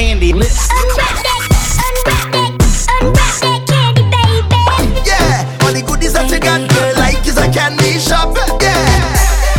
candy 0.00 0.32
lips. 0.32 0.68
Yeah, 5.04 5.44
all 5.60 5.72
the 5.76 5.82
goodies 5.86 6.14
that 6.14 6.30
you 6.32 6.40
got, 6.40 6.64
girl, 6.72 6.94
like 6.96 7.20
is 7.28 7.36
a 7.36 7.44
candy 7.52 8.00
shop. 8.00 8.32
Yeah, 8.64 8.80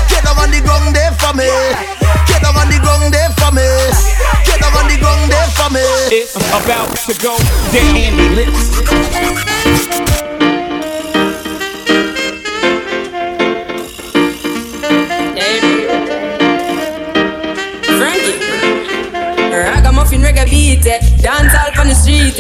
get 0.09 0.25
down 0.25 0.41
on 0.41 0.49
the 0.49 0.61
ground 0.65 0.95
there 0.97 1.13
for 1.21 1.37
me. 1.37 1.45
Get 2.25 2.41
down 2.41 2.57
on 2.57 2.67
the 2.73 2.79
ground 2.81 3.13
there 3.13 3.29
for 3.37 3.53
me. 3.53 3.69
Get 4.49 4.57
down 4.57 4.73
on 4.81 4.89
the 4.89 4.97
ground 4.97 5.29
there 5.29 5.49
for 5.53 5.69
me. 5.69 5.85
It's 6.09 6.33
about 6.33 6.89
to 7.05 7.13
go 7.21 7.37
down. 7.69 7.93
Candy 7.93 8.33
lips. 8.33 9.70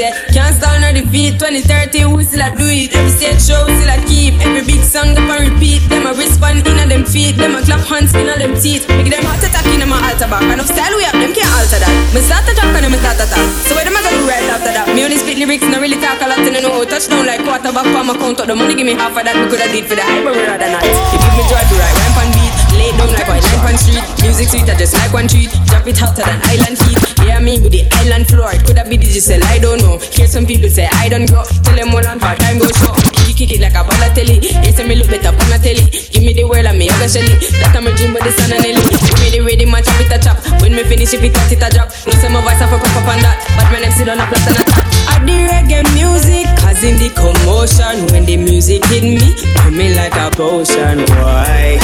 On 0.01 0.13
eh. 0.13 0.33
can't 0.33 0.55
stand 0.57 0.83
on 0.85 0.93
the 0.97 1.03
feet. 1.09 1.37
2030, 1.37 2.05
we 2.09 2.23
still 2.25 2.41
a 2.41 2.49
do 2.57 2.65
it. 2.65 2.93
Every 2.93 3.11
stage 3.13 3.41
show 3.41 3.61
still 3.69 3.91
a 3.91 3.97
keep. 4.09 4.33
Every 4.41 4.65
big 4.65 4.81
song 4.81 5.13
up 5.13 5.29
and 5.29 5.53
repeat. 5.53 5.85
Them 5.89 6.09
a 6.09 6.13
respond 6.17 6.65
in 6.65 6.79
a 6.81 6.85
them 6.89 7.05
feet. 7.05 7.37
Them 7.37 7.55
a 7.55 7.61
clap 7.61 7.85
hands 7.85 8.13
in 8.17 8.29
a 8.29 8.35
them 8.37 8.57
teeth. 8.57 8.87
Make 8.89 9.13
them 9.13 9.23
heart 9.25 9.43
attack 9.45 9.67
in 9.69 9.85
a 9.85 9.87
altar 9.87 10.29
back. 10.29 10.45
Enough 10.45 10.69
style 10.69 10.93
we 10.97 11.05
have, 11.05 11.17
them 11.17 11.33
can't 11.33 11.49
alter 11.53 11.79
that. 11.81 11.93
Me 12.13 12.19
start 12.21 12.43
to 12.49 12.53
talk 12.57 12.73
and 12.73 12.83
them 12.89 12.95
start 12.97 13.17
to 13.21 13.25
talk. 13.29 13.45
So 13.69 13.77
what 13.77 13.85
them 13.85 13.95
a 13.97 14.01
gonna 14.01 14.17
do 14.17 14.25
right 14.25 14.47
after 14.49 14.73
that? 14.73 14.85
Me 14.93 15.05
only 15.05 15.17
spit 15.21 15.37
lyrics, 15.37 15.65
not 15.69 15.81
really 15.81 15.99
talk 16.01 16.21
a 16.21 16.27
lot. 16.27 16.41
And 16.41 16.57
I 16.57 16.61
know 16.65 16.81
touchdown 16.85 17.25
like 17.29 17.45
quarterback 17.45 17.87
for 17.89 18.03
my 18.03 18.15
count. 18.17 18.41
up 18.41 18.47
The 18.49 18.55
money 18.57 18.73
give 18.73 18.87
me 18.87 18.97
half 18.97 19.13
of 19.13 19.23
that. 19.23 19.37
We 19.37 19.45
coulda 19.53 19.69
did 19.69 19.85
for 19.85 19.95
the 19.95 20.05
hype, 20.05 20.25
but 20.25 20.33
rather 20.33 20.69
not. 20.71 20.85
You 20.85 21.17
give 21.19 21.33
me 21.37 21.43
joy 21.45 21.61
to 21.61 21.75
right, 21.77 21.95
rhyme 22.01 22.17
on 22.25 22.29
beat. 22.33 22.53
Lay 22.73 22.91
down 22.97 23.11
like 23.13 23.27
white 23.29 23.45
line 23.45 23.63
on 23.69 23.75
street. 23.77 24.05
Music 24.25 24.49
sweet, 24.49 24.67
I 24.71 24.75
just 24.79 24.97
like 24.97 25.13
one 25.13 25.29
treat. 25.29 25.51
Drop 25.69 25.85
it 25.85 25.97
hotter 25.99 26.25
than 26.25 26.39
island 26.49 26.79
heat. 26.89 27.10
Yeah, 27.25 27.39
me 27.39 27.59
with 27.61 27.71
the 27.71 27.85
island 28.03 28.27
floor. 28.27 28.51
It 28.53 28.65
coulda 28.65 28.83
be 28.87 28.97
digital, 28.97 29.41
I 29.45 29.59
don't 29.59 29.79
know. 29.81 29.97
Hear 29.97 30.27
some 30.27 30.45
people 30.45 30.69
say 30.69 30.89
I 30.91 31.09
don't 31.09 31.29
go. 31.29 31.43
Tell 31.63 31.75
them 31.75 31.93
all 31.93 32.05
on 32.05 32.19
part 32.19 32.39
time 32.39 32.59
go 32.59 32.67
show. 32.69 32.93
You 33.27 33.33
kick 33.33 33.51
it 33.55 33.61
like 33.61 33.77
a 33.77 33.85
Balotelli. 33.85 34.41
You 34.41 34.71
say 34.71 34.87
me 34.87 34.95
look 34.95 35.09
better 35.09 35.29
on 35.29 35.53
a 35.53 35.57
telly. 35.61 35.85
Give 36.11 36.23
me 36.23 36.33
the 36.33 36.43
world 36.45 36.65
and 36.65 36.77
me 36.77 36.89
yoga 36.89 37.07
shelly. 37.07 37.35
That 37.61 37.71
time 37.73 37.87
a 37.87 37.91
dream 37.93 38.13
but 38.13 38.23
the 38.25 38.31
sun 38.33 38.51
and 38.51 38.65
Ellie. 38.65 38.83
Give 38.83 39.19
me 39.21 39.27
the 39.31 39.39
rhythm 39.45 39.73
and 39.73 39.85
chop 39.85 40.01
it 40.01 40.13
a 40.13 40.17
chop. 40.17 40.37
When 40.61 40.73
me 40.75 40.83
finish 40.83 41.13
if 41.13 41.23
it 41.23 41.33
touch 41.33 41.51
it 41.53 41.63
a 41.63 41.69
drop. 41.69 41.89
No 42.09 42.13
say 42.17 42.29
my 42.29 42.41
voice 42.41 42.59
have 42.59 42.73
a 42.73 42.77
pop 42.77 42.97
up 42.97 43.07
on 43.09 43.19
that. 43.21 43.37
But 43.57 43.67
when 43.69 43.81
I 43.85 43.89
sit 43.93 44.09
on 44.09 44.19
a 44.19 44.25
plot 44.25 44.45
and 44.49 44.59
a 44.59 44.63
top. 44.65 44.85
I 45.09 45.17
the 45.25 45.37
reggae 45.49 45.85
music, 45.93 46.45
causing 46.61 46.97
the 46.97 47.09
commotion. 47.13 48.09
When 48.11 48.25
the 48.25 48.37
music 48.37 48.85
hit 48.89 49.03
me, 49.05 49.33
me 49.69 49.93
like 49.93 50.15
a 50.17 50.29
potion. 50.33 51.05
Why? 51.21 51.77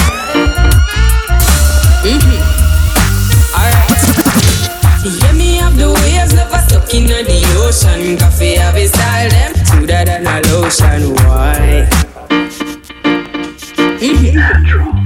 Mm-hmm. 2.03 2.36
Stuck 6.87 6.95
in 6.95 7.07
the 7.07 7.39
ocean. 7.57 8.17
Coffee 8.17 8.55
have 8.55 8.75
a 8.75 8.87
style 8.87 9.29
them 9.29 9.53
smoother 9.65 10.05
than 10.05 10.27
a 10.27 10.41
lotion. 10.53 11.13
Why? 11.15 11.89
Gerard, 13.99 14.96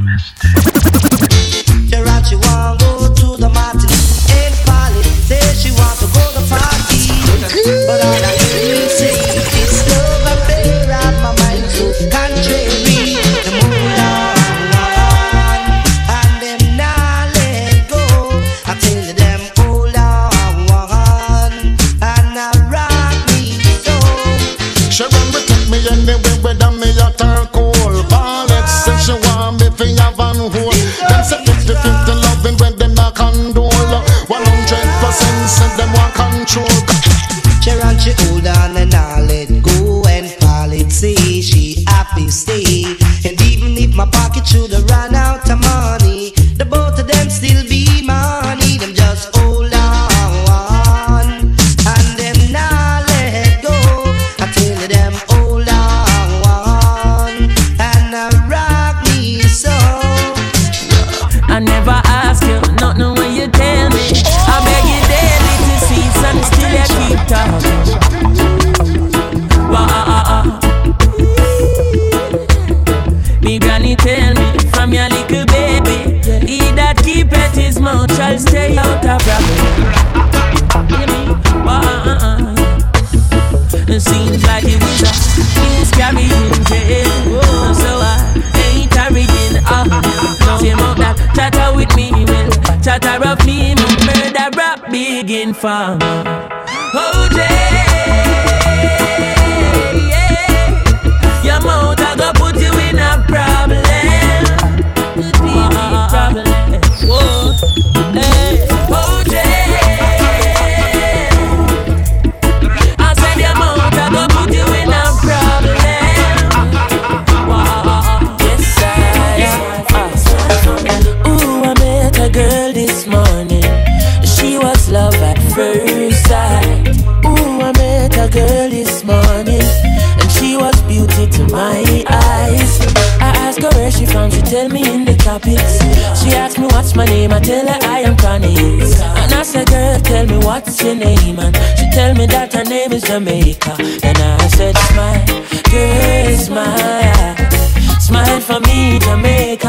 what's 140.66 140.84
your 140.84 140.96
name, 140.96 141.40
and 141.40 141.56
she 141.78 141.90
tell 141.92 142.14
me 142.16 142.26
that 142.28 142.54
her 142.54 142.64
name 142.64 142.92
is 142.94 143.04
Jamaica. 143.04 143.76
And 144.04 144.18
I 144.18 144.48
said, 144.48 144.78
smile, 144.90 145.26
girl, 145.72 146.38
smile. 146.38 147.52
Smile 148.00 148.40
for 148.42 148.60
me, 148.62 149.00
Jamaica. 149.00 149.61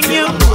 Getting 0.00 0.40
you. 0.40 0.45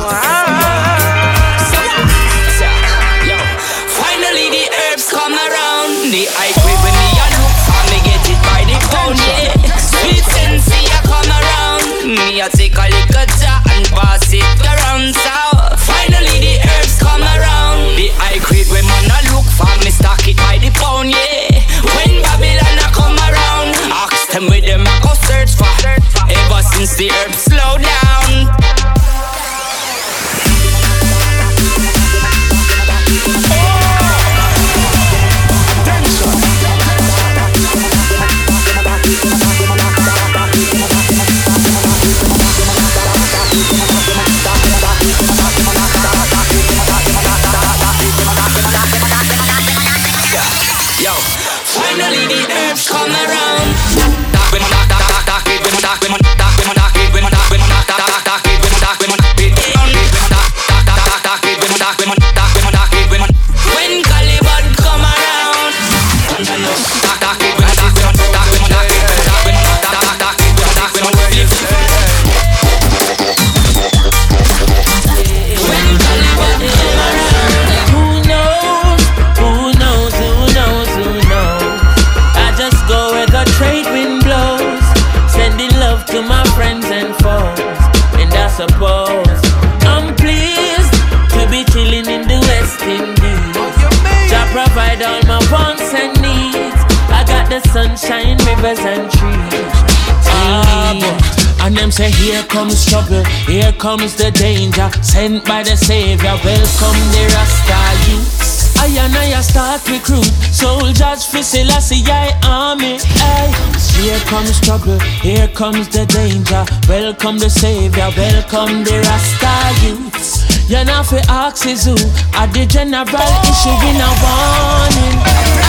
Comes 103.82 104.16
the 104.16 104.30
danger. 104.30 104.90
Sent 105.02 105.44
by 105.44 105.64
the 105.64 105.76
Savior, 105.76 106.38
welcome 106.46 107.02
the 107.18 107.24
Rasta 107.34 107.82
youth. 108.06 108.78
I 108.78 108.86
and 109.02 109.18
I 109.18 109.42
start 109.42 109.82
recruit 109.90 110.30
soldiers 110.54 111.26
for 111.26 111.42
Selassie 111.42 112.06
I 112.06 112.30
army. 112.46 113.00
Aye. 113.02 113.50
Here 113.98 114.20
comes 114.30 114.62
trouble, 114.62 115.00
here 115.26 115.48
comes 115.48 115.90
the 115.90 116.06
danger. 116.06 116.64
Welcome 116.88 117.40
the 117.40 117.50
Savior, 117.50 118.10
welcome 118.16 118.84
the 118.84 119.02
Rasta 119.02 119.56
youth. 119.84 120.70
You're 120.70 120.86
not 120.86 121.08
for 121.08 121.22
axes 121.28 121.86
who 121.86 121.98
are 122.38 122.48
the 122.54 122.68
general 122.70 123.34
issuing 123.50 123.98
a 123.98 124.12
warning. 124.22 125.61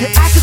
Cause 0.00 0.40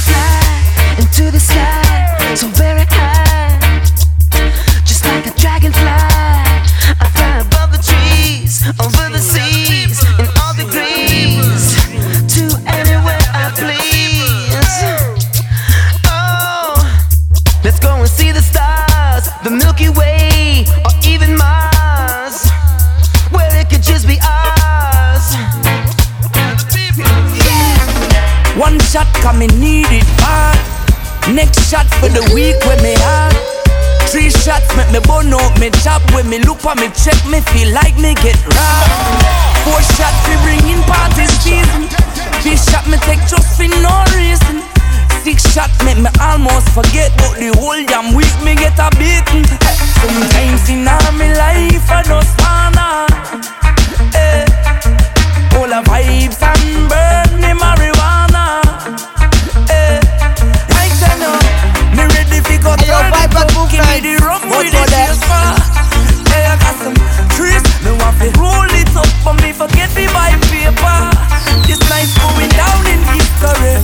me 35.59 35.69
me 35.69 35.71
chop 35.83 36.01
When 36.13 36.29
me 36.29 36.39
look 36.39 36.65
on 36.65 36.77
me 36.79 36.89
check 36.93 37.17
me 37.25 37.41
feel 37.53 37.73
like 37.73 37.95
me 37.97 38.13
get 38.15 38.37
robbed. 38.45 39.23
Four 39.65 39.81
shots 39.95 40.21
we 40.27 40.35
bring 40.43 40.63
in 40.69 40.81
party 40.83 41.25
season 41.41 41.87
Three 42.41 42.57
shot 42.57 42.87
me 42.87 42.97
take 43.05 43.21
just 43.27 43.57
for 43.57 43.67
no 43.81 44.03
reason. 44.15 44.63
Six 45.23 45.43
shot 45.53 45.71
make 45.83 45.97
me 45.97 46.09
almost 46.21 46.69
forget 46.69 47.11
But 47.17 47.37
the 47.39 47.51
whole 47.57 47.83
damn 47.85 48.15
week 48.15 48.33
me 48.43 48.55
get 48.55 48.77
a 48.79 48.89
beating. 48.97 49.45
Sometimes 50.01 50.69
in 50.69 50.87
all 50.87 51.11
me 51.13 51.33
life 51.33 51.89
I 51.89 52.03
just 52.05 52.33
wanna 52.41 53.07
eh, 54.15 54.45
All 55.57 55.67
the 55.67 55.81
vibes 55.89 56.41
and 56.41 56.89
burn 56.89 57.41
me 57.41 57.51
marijuana 57.59 58.61
Hey, 59.67 59.99
yo, 62.87 62.97
Vibrant 63.09 63.53
movement. 63.55 63.87
Vote 64.21 64.36
for 64.36 64.36
them. 64.65 65.13
Hey, 66.33 66.45
I 66.49 66.57
got 66.57 66.75
some 66.81 66.97
trees. 67.37 67.61
Me 67.85 67.91
want 68.01 68.17
to 68.17 68.27
roll 68.39 68.71
it 68.73 68.89
up, 68.95 69.09
but 69.23 69.37
me 69.41 69.53
forget 69.53 69.93
me 69.93 70.07
buy 70.09 70.33
paper. 70.49 70.97
This 71.67 71.81
nice 71.89 72.13
going 72.17 72.49
down 72.57 72.81
in 72.89 72.99
history. 73.13 73.77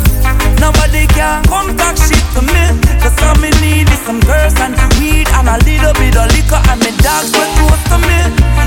Nobody 0.60 1.06
can 1.14 1.44
come 1.46 1.78
talk 1.78 1.98
shit 1.98 2.24
to 2.34 2.42
me. 2.42 2.64
Cause 3.02 3.16
all 3.22 3.36
me 3.38 3.52
need 3.62 3.90
is 3.90 4.00
some 4.02 4.20
girls 4.22 4.56
and 4.60 4.74
weed 4.98 5.28
and 5.38 5.50
a 5.50 5.58
little 5.62 5.94
bit 5.94 6.16
of 6.18 6.28
liquor 6.34 6.62
and 6.70 6.80
me 6.81 6.92
dogs 7.04 7.30
were 7.38 7.50
close 7.60 7.84
to 7.92 7.98
me. 8.02 8.20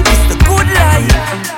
It's 0.07 0.23
the 0.31 0.37
good 0.47 0.69
life. 0.69 1.56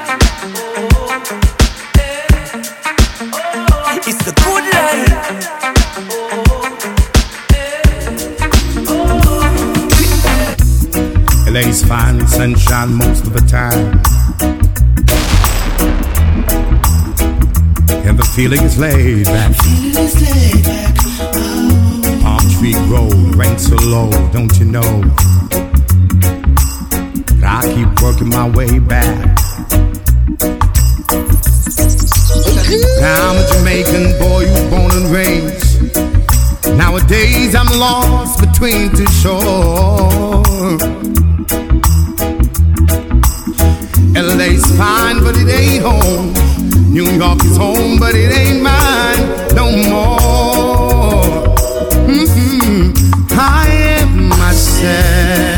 LA's 11.58 11.82
fine 11.82 12.24
sunshine 12.28 12.94
most 12.94 13.26
of 13.26 13.32
the 13.32 13.40
time. 13.40 13.98
And 18.06 18.16
the 18.16 18.22
feeling 18.36 18.62
is 18.62 18.78
laid 18.78 19.24
back. 19.24 19.56
Palm 22.22 22.48
tree 22.58 22.74
grove, 22.86 23.34
rain 23.36 23.58
so 23.58 23.74
low, 23.76 24.08
don't 24.30 24.56
you 24.58 24.66
know? 24.66 25.02
But 27.40 27.44
I 27.44 27.62
keep 27.74 28.02
working 28.02 28.28
my 28.28 28.48
way 28.48 28.78
back. 28.78 29.36
Now 33.00 33.30
I'm 33.30 33.36
a 33.36 33.44
Jamaican 33.52 34.16
boy 34.20 34.46
who's 34.46 34.64
born 34.70 34.92
and 34.92 35.10
raised. 35.12 35.96
Nowadays 36.76 37.56
I'm 37.56 37.66
lost 37.78 38.38
between 38.38 38.90
two 38.90 39.08
shores. 39.08 40.78
LA's 44.20 44.66
fine, 44.76 45.22
but 45.22 45.36
it 45.36 45.48
ain't 45.48 45.84
home. 45.84 46.32
New 46.92 47.08
York 47.08 47.44
is 47.44 47.56
home, 47.56 48.00
but 48.00 48.16
it 48.16 48.36
ain't 48.36 48.62
mine 48.62 49.54
no 49.54 49.70
more. 49.88 51.46
Mm-hmm. 52.08 52.92
I 53.30 53.68
am 54.00 54.28
myself. 54.28 55.57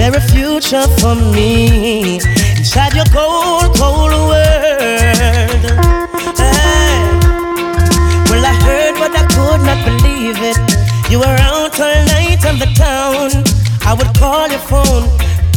There 0.00 0.16
a 0.16 0.20
future 0.32 0.88
for 0.96 1.14
me 1.14 2.16
inside 2.56 2.94
your 2.94 3.04
cold, 3.12 3.76
cold 3.76 4.12
world? 4.32 5.64
Hey. 6.40 7.04
Well, 8.32 8.44
I 8.48 8.56
heard, 8.64 8.94
but 8.96 9.12
I 9.12 9.26
could 9.28 9.60
not 9.60 9.84
believe 9.84 10.40
it. 10.40 10.56
You 11.10 11.18
were 11.18 11.36
out 11.44 11.78
all 11.78 12.04
night 12.16 12.40
on 12.46 12.58
the 12.58 12.72
town. 12.74 13.44
I 13.84 13.92
would 13.92 14.16
call 14.16 14.48
your 14.48 14.64
phone, 14.72 15.04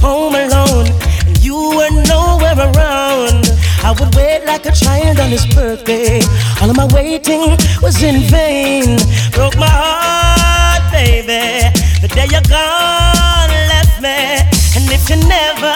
home 0.02 0.36
alone, 0.36 0.88
and 1.26 1.42
you 1.42 1.56
were 1.56 2.04
nowhere 2.04 2.58
around. 2.68 3.48
I 3.82 3.96
would 3.98 4.14
wait 4.14 4.44
like 4.46 4.66
a 4.66 4.74
child 4.74 5.22
on 5.22 5.30
his 5.30 5.46
birthday. 5.56 6.20
All 6.62 6.70
of 6.70 6.76
my 6.76 6.88
waiting 6.94 7.56
was 7.82 8.04
in 8.04 8.20
vain. 8.24 9.00
Broke 9.32 9.56
my 9.56 9.72
heart, 9.72 10.92
baby. 10.92 11.72
The 12.02 12.10
day 12.10 12.28
you're 12.30 12.42
gone, 12.52 13.43
And 14.05 14.91
if 14.91 15.10
you 15.10 15.15
never 15.15 15.75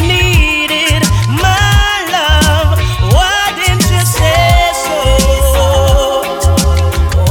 needed 0.00 1.02
my 1.28 2.08
love, 2.08 2.78
why 3.12 3.52
didn't 3.52 3.84
you 3.92 4.00
say 4.00 4.72
so? 4.80 6.24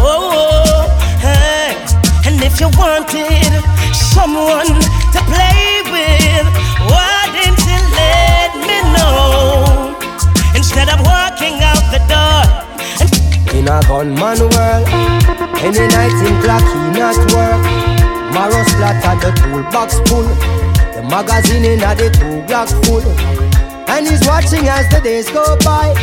Oh, 0.05 0.85
hey. 1.17 1.73
And 2.29 2.43
if 2.43 2.61
you 2.61 2.69
wanted 2.77 3.57
someone 3.91 4.69
to 5.13 5.19
play 5.33 5.81
with, 5.89 6.45
why 6.93 7.25
didn't 7.33 7.65
you 7.65 7.81
let 7.97 8.53
me 8.69 8.77
know? 8.93 9.97
Instead 10.55 10.89
of 10.89 10.99
walking 11.01 11.57
out 11.65 11.81
the 11.89 12.01
door. 12.05 12.45
In 13.57 13.67
a 13.67 13.81
gunman 13.87 14.37
world, 14.53 14.87
any 15.65 15.87
night 15.87 16.13
in 16.21 16.39
clock 16.43 16.61
he 16.61 16.99
not 16.99 17.33
work. 17.33 17.94
Marrow 18.36 18.65
splatter 18.68 19.15
the 19.24 19.32
toolbox 19.39 19.96
full, 20.10 20.27
the 20.92 21.01
magazine 21.08 21.63
in 21.63 21.80
the 21.80 22.12
two 22.12 22.44
block 22.44 22.68
full. 22.84 23.00
And 23.88 24.06
he's 24.06 24.27
watching 24.27 24.68
as 24.68 24.89
the 24.92 25.00
days 25.00 25.32
go 25.32 25.56
by, 25.63 25.96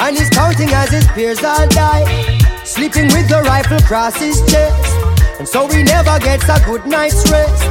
and 0.00 0.16
he's 0.16 0.30
counting 0.30 0.70
as 0.70 0.88
his 0.88 1.06
peers 1.08 1.44
all 1.44 1.68
die. 1.68 2.08
Sleeping 2.64 3.08
with 3.12 3.28
the 3.28 3.42
rifle 3.44 3.76
across 3.76 4.16
his 4.16 4.40
chest, 4.50 4.80
and 5.38 5.46
so 5.46 5.68
he 5.68 5.82
never 5.82 6.18
gets 6.20 6.48
a 6.48 6.58
good 6.64 6.86
night's 6.86 7.30
rest. 7.30 7.62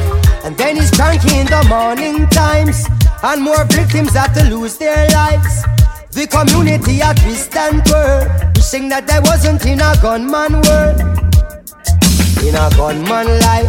And 0.45 0.55
then 0.55 0.75
he's 0.75 0.91
cranky 0.91 1.39
in 1.39 1.47
the 1.47 1.65
morning 1.67 2.27
times, 2.29 2.85
and 3.23 3.41
more 3.41 3.65
victims 3.65 4.13
have 4.13 4.31
to 4.35 4.43
lose 4.43 4.77
their 4.77 5.09
lives. 5.09 5.63
The 6.11 6.27
community 6.27 7.01
a 7.01 7.15
twist 7.15 7.55
and 7.55 7.83
twirl, 7.83 8.29
wishing 8.55 8.89
that 8.89 9.07
there 9.07 9.23
wasn't 9.23 9.65
in 9.65 9.81
a 9.81 9.97
gunman 9.99 10.61
world. 10.61 11.36
In 12.47 12.55
a 12.55 12.69
gunman 12.77 13.27
life, 13.41 13.67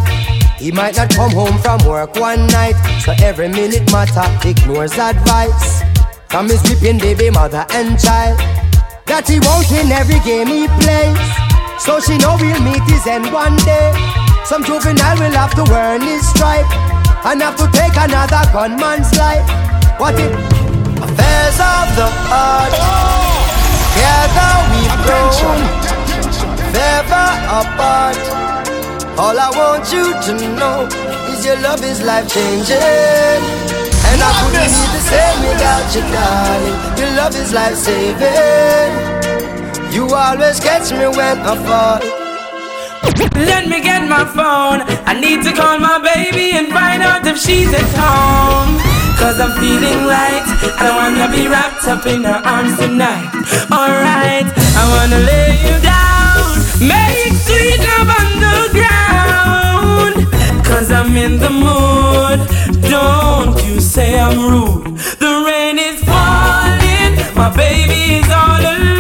he 0.57 0.71
might 0.71 0.97
not 0.97 1.11
come 1.11 1.33
home 1.33 1.59
from 1.59 1.85
work 1.85 2.15
one 2.15 2.47
night, 2.47 2.79
so 3.03 3.13
every 3.19 3.49
minute 3.49 3.91
matter 3.91 4.23
ignores 4.49 4.97
advice 4.97 5.83
from 6.31 6.47
his 6.47 6.63
weeping 6.63 6.97
baby 6.99 7.29
mother 7.29 7.67
and 7.75 7.99
child. 7.99 8.39
That 9.11 9.27
he 9.27 9.43
won't 9.43 9.67
win 9.75 9.91
every 9.91 10.23
game 10.23 10.47
he 10.47 10.71
plays, 10.79 11.19
so 11.83 11.99
she 11.99 12.23
know 12.23 12.39
we'll 12.39 12.63
meet 12.63 12.87
his 12.87 13.03
end 13.11 13.27
one 13.35 13.59
day. 13.67 13.91
Some 14.47 14.63
juvenile 14.63 15.19
will 15.19 15.35
have 15.35 15.59
to 15.59 15.67
earn 15.75 15.99
his 16.07 16.23
stripe 16.31 16.71
and 17.27 17.43
have 17.43 17.59
to 17.59 17.67
take 17.75 17.99
another 17.99 18.47
gunman's 18.55 19.11
life. 19.19 19.43
What 19.99 20.15
if? 20.15 20.31
Affairs 21.03 21.59
of 21.59 21.87
the 21.99 22.07
heart. 22.31 22.79
Together 23.91 24.55
we've 24.71 24.99
grown, 25.03 25.67
never 26.71 27.27
apart. 27.59 28.48
All 29.19 29.35
I 29.35 29.51
want 29.51 29.91
you 29.91 30.15
to 30.15 30.33
know 30.55 30.87
is 31.35 31.45
your 31.45 31.59
love 31.59 31.83
is 31.83 32.01
life 32.07 32.31
changing. 32.31 32.79
And 32.79 34.19
I 34.23 34.31
couldn't 34.39 34.71
be 34.71 34.85
the 34.95 35.03
same 35.11 35.41
without 35.43 35.87
you, 35.91 36.07
darling. 36.07 36.79
Your 36.95 37.11
love 37.19 37.35
is 37.35 37.53
life 37.53 37.75
saving. 37.75 38.95
You 39.91 40.07
always 40.15 40.61
catch 40.61 40.93
me 40.93 41.11
when 41.11 41.35
I 41.43 41.55
fall. 41.67 41.99
Let 43.35 43.67
me 43.67 43.83
get 43.83 44.07
my 44.07 44.23
phone. 44.23 44.87
I 45.03 45.19
need 45.19 45.43
to 45.43 45.53
call 45.53 45.81
my 45.81 45.99
baby 45.99 46.55
and 46.55 46.69
find 46.69 47.03
out 47.03 47.27
if 47.27 47.39
she's 47.39 47.75
at 47.75 47.91
home. 47.99 48.79
Cause 49.19 49.41
I'm 49.43 49.51
feeling 49.59 50.07
light. 50.07 50.47
I 50.79 50.87
don't 50.87 50.95
wanna 50.95 51.27
be 51.35 51.49
wrapped 51.49 51.83
up 51.91 52.07
in 52.07 52.23
her 52.23 52.41
arms 52.47 52.79
tonight. 52.79 53.35
Alright, 53.67 54.47
I 54.79 54.85
wanna 54.95 55.27
lay 55.27 55.59
you 55.67 55.75
down. 55.83 56.55
Make 56.87 57.35
sweet 57.35 57.83
love 57.83 58.15
on 58.15 58.31
the 58.39 58.79
ground. 58.79 58.98
In 61.25 61.41
the 61.41 61.51
mood. 61.51 62.39
Don't 62.89 63.57
you 63.67 63.81
say 63.81 64.21
I'm 64.21 64.39
rude. 64.39 64.97
The 65.19 65.33
rain 65.47 65.77
is 65.77 65.99
falling. 66.05 67.13
My 67.35 67.53
baby 67.57 68.19
is 68.19 68.31
all 68.31 68.61
alone. 68.61 68.98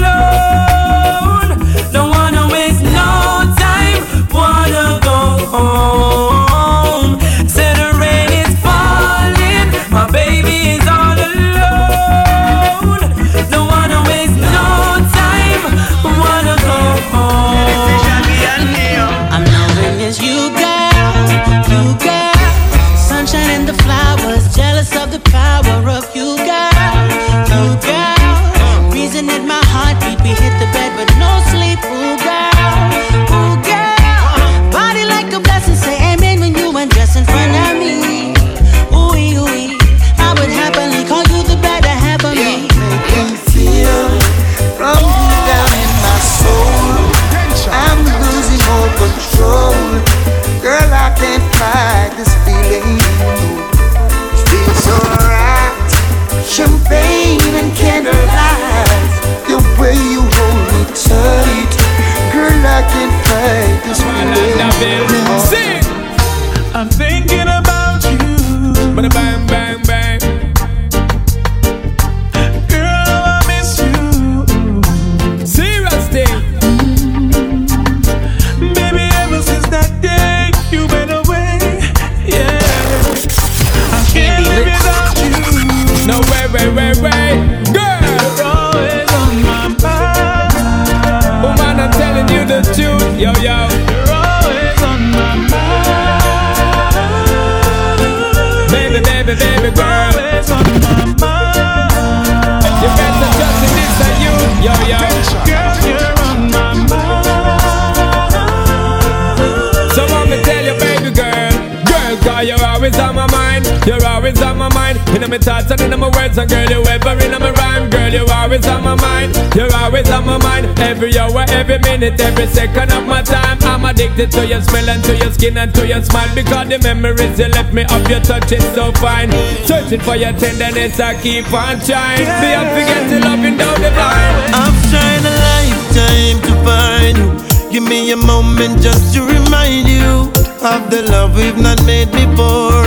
every 121.78 121.98
minute, 121.98 122.20
every 122.20 122.46
second 122.46 122.92
of 122.92 123.06
my 123.06 123.22
time. 123.22 123.58
I'm 123.62 123.84
addicted 123.84 124.30
to 124.32 124.46
your 124.46 124.62
smell 124.62 124.88
and 124.88 125.02
to 125.04 125.16
your 125.16 125.32
skin 125.32 125.56
and 125.56 125.74
to 125.74 125.86
your 125.86 126.02
smile 126.02 126.32
because 126.34 126.68
the 126.68 126.78
memories 126.78 127.38
you 127.38 127.48
left 127.48 127.72
me 127.72 127.82
of 127.82 128.08
your 128.10 128.20
touch 128.20 128.52
is 128.52 128.64
so 128.74 128.92
fine. 128.92 129.30
Searching 129.64 130.00
for 130.00 130.16
your 130.16 130.32
tenderness, 130.32 131.00
I 131.00 131.20
keep 131.20 131.52
on 131.52 131.78
trying. 131.80 132.26
Be 132.40 132.48
yeah. 132.54 132.74
forget 132.74 133.02
to 133.10 133.28
loving 133.28 133.56
down 133.56 133.80
the 133.80 133.90
line. 133.90 134.34
I'm 134.54 134.74
trying 134.90 135.24
a 135.24 135.34
lifetime 135.46 136.38
to 136.46 136.52
find 136.64 137.16
you. 137.18 137.70
Give 137.70 137.82
me 137.82 138.10
a 138.12 138.16
moment 138.16 138.82
just 138.82 139.14
to 139.14 139.22
remind 139.22 139.88
you 139.88 140.32
of 140.62 140.90
the 140.90 141.06
love 141.10 141.36
we've 141.36 141.58
not 141.58 141.84
made 141.84 142.10
before. 142.10 142.86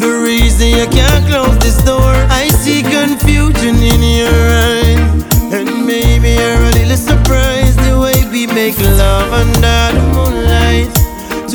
The 0.00 0.22
reason 0.24 0.68
you 0.68 0.86
can't 0.88 1.26
close 1.26 1.58
this 1.58 1.78
door, 1.84 2.14
I 2.30 2.48
see 2.48 2.82
confusion 2.82 3.76
in 3.76 4.02
your 4.02 4.34
eyes 4.34 4.85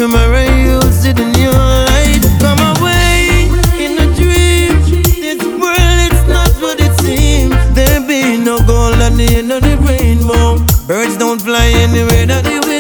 tomorrow 0.02 0.42
you 0.66 0.82
see 0.92 1.14
the 1.14 1.24
new 1.38 1.52
light 1.52 2.24
come 2.42 2.58
away 2.74 3.46
in 3.78 3.94
a 4.02 4.08
dream. 4.18 4.74
This 5.22 5.44
world 5.62 6.00
it's 6.10 6.26
not 6.28 6.50
what 6.60 6.82
it 6.82 6.94
seems. 7.02 7.54
There 7.76 8.02
be 8.08 8.36
no 8.36 8.58
gold 8.66 8.96
at 8.96 9.14
the 9.14 9.30
end 9.38 9.52
of 9.52 9.62
the 9.62 9.78
rainbow. 9.78 10.58
Birds 10.88 11.18
don't 11.18 11.40
fly 11.40 11.68
anywhere 11.86 12.26
that 12.26 12.44
they 12.46 12.71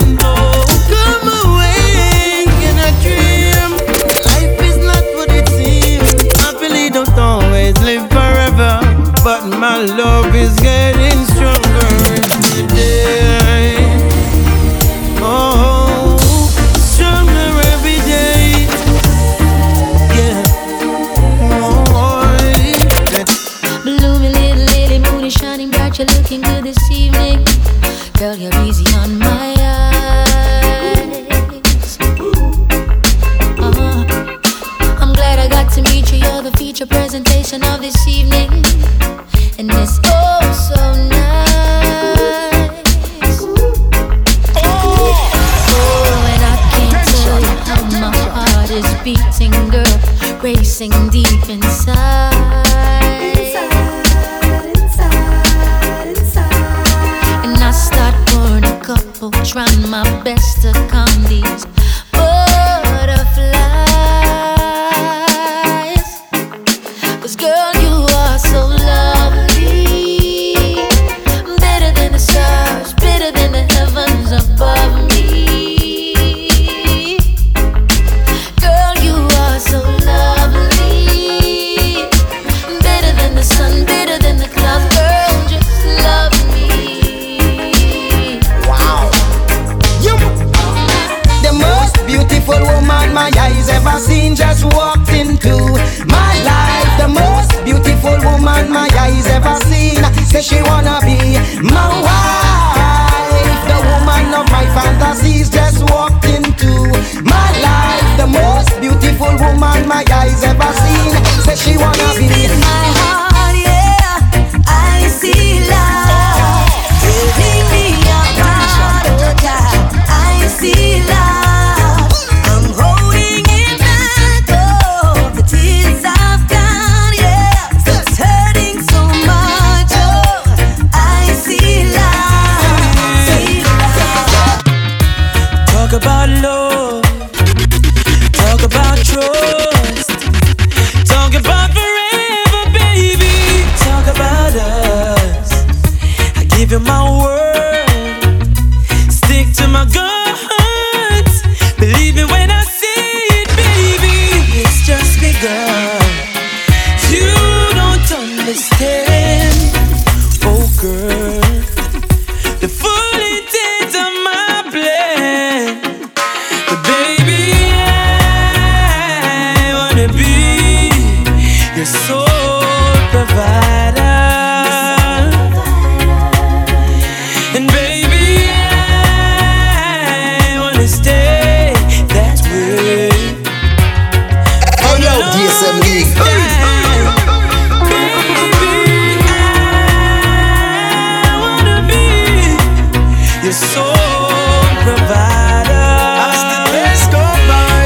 provider. 194.83 195.85
As 196.27 196.41
the 196.51 196.59
days 196.71 197.03
go 197.11 197.25
by, 197.51 197.83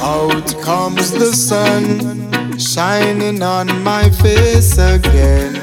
out 0.00 0.48
comes 0.62 1.10
the 1.10 1.32
sun, 1.32 2.58
shining 2.58 3.42
on 3.42 3.82
my 3.82 4.10
face 4.10 4.78
again. 4.78 5.55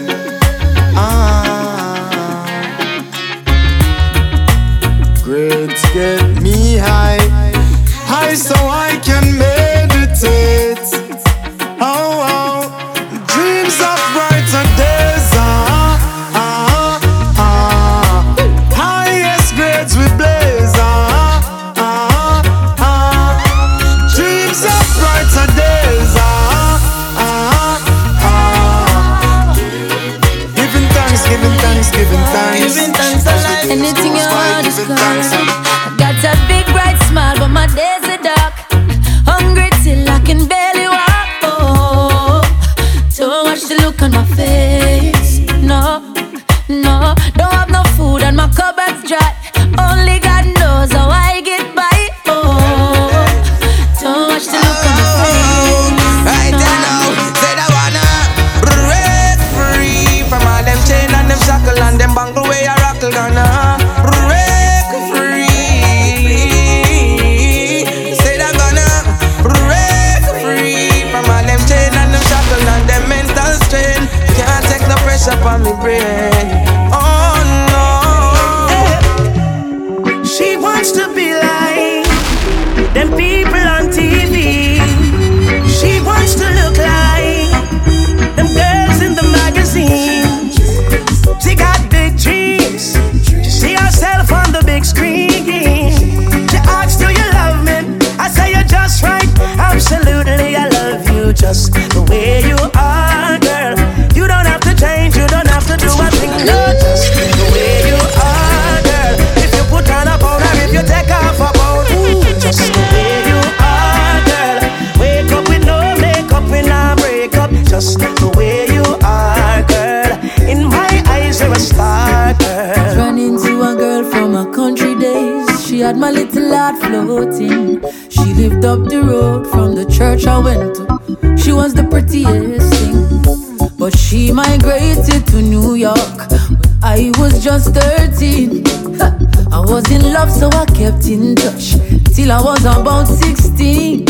was 142.43 142.65
about 142.65 143.07
16. 143.07 144.05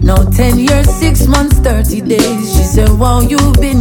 Now 0.00 0.16
10 0.16 0.58
years, 0.58 0.88
6 0.88 1.26
months, 1.26 1.58
30 1.58 2.00
days. 2.00 2.56
She 2.56 2.62
said, 2.62 2.88
Wow, 2.90 3.20
you've 3.20 3.52
been. 3.60 3.73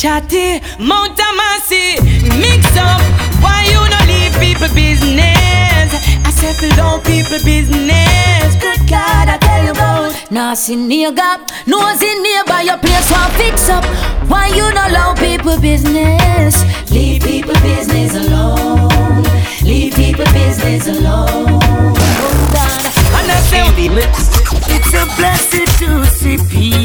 Chatty, 0.00 0.62
Mount 0.78 1.18
Amasi, 1.18 2.00
mix 2.40 2.64
up. 2.78 3.02
Why 3.44 3.68
you 3.68 3.80
no 3.92 4.00
leave 4.08 4.32
people 4.40 4.74
business? 4.74 5.92
I 6.24 6.30
settle 6.32 6.74
down 6.74 7.02
people 7.02 7.36
business. 7.44 8.56
Good 8.64 8.88
God, 8.88 9.28
I 9.28 9.36
tell 9.36 9.62
you 9.62 9.72
about. 9.72 10.16
near 10.74 11.12
gap 11.12 11.50
nosy 11.66 12.08
neighbor, 12.18 12.62
your 12.62 12.78
place 12.78 13.12
Want 13.12 13.30
fix 13.34 13.68
up. 13.68 13.84
Why 14.30 14.48
you 14.48 14.72
no 14.72 14.88
leave 14.88 15.18
people 15.18 15.60
business? 15.60 16.64
Leave 16.90 17.20
people 17.20 17.60
business 17.60 18.14
alone. 18.16 19.22
Leave 19.62 19.92
people 19.92 20.24
business 20.32 20.88
alone. 20.88 21.60
Hold 22.56 22.72
on. 22.72 22.80
And 23.20 23.30
I 23.30 23.38
say, 23.52 23.60
it's 24.72 24.94
a 24.94 25.04
blessing 25.20 25.66
to 25.84 26.06
see 26.06 26.38
people. 26.48 26.79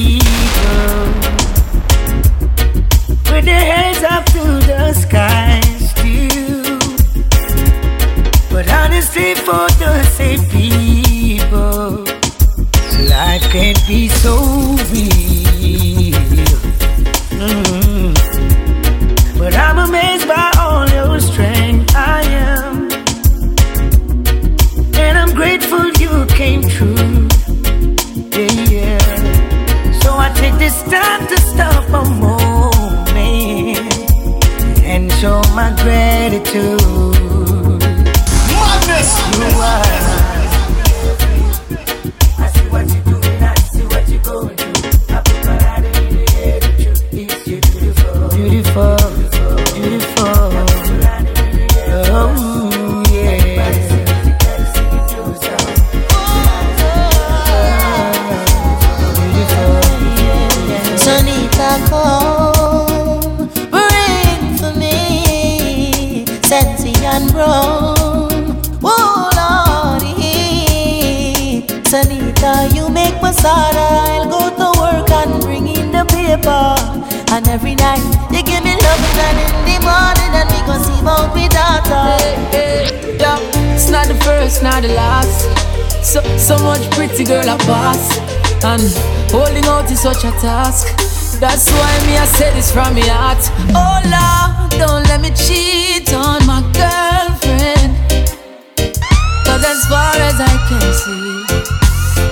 as 99.76 99.86
far 99.88 100.16
as 100.30 100.38
I 100.40 100.56
can 100.70 100.88
see. 101.04 101.36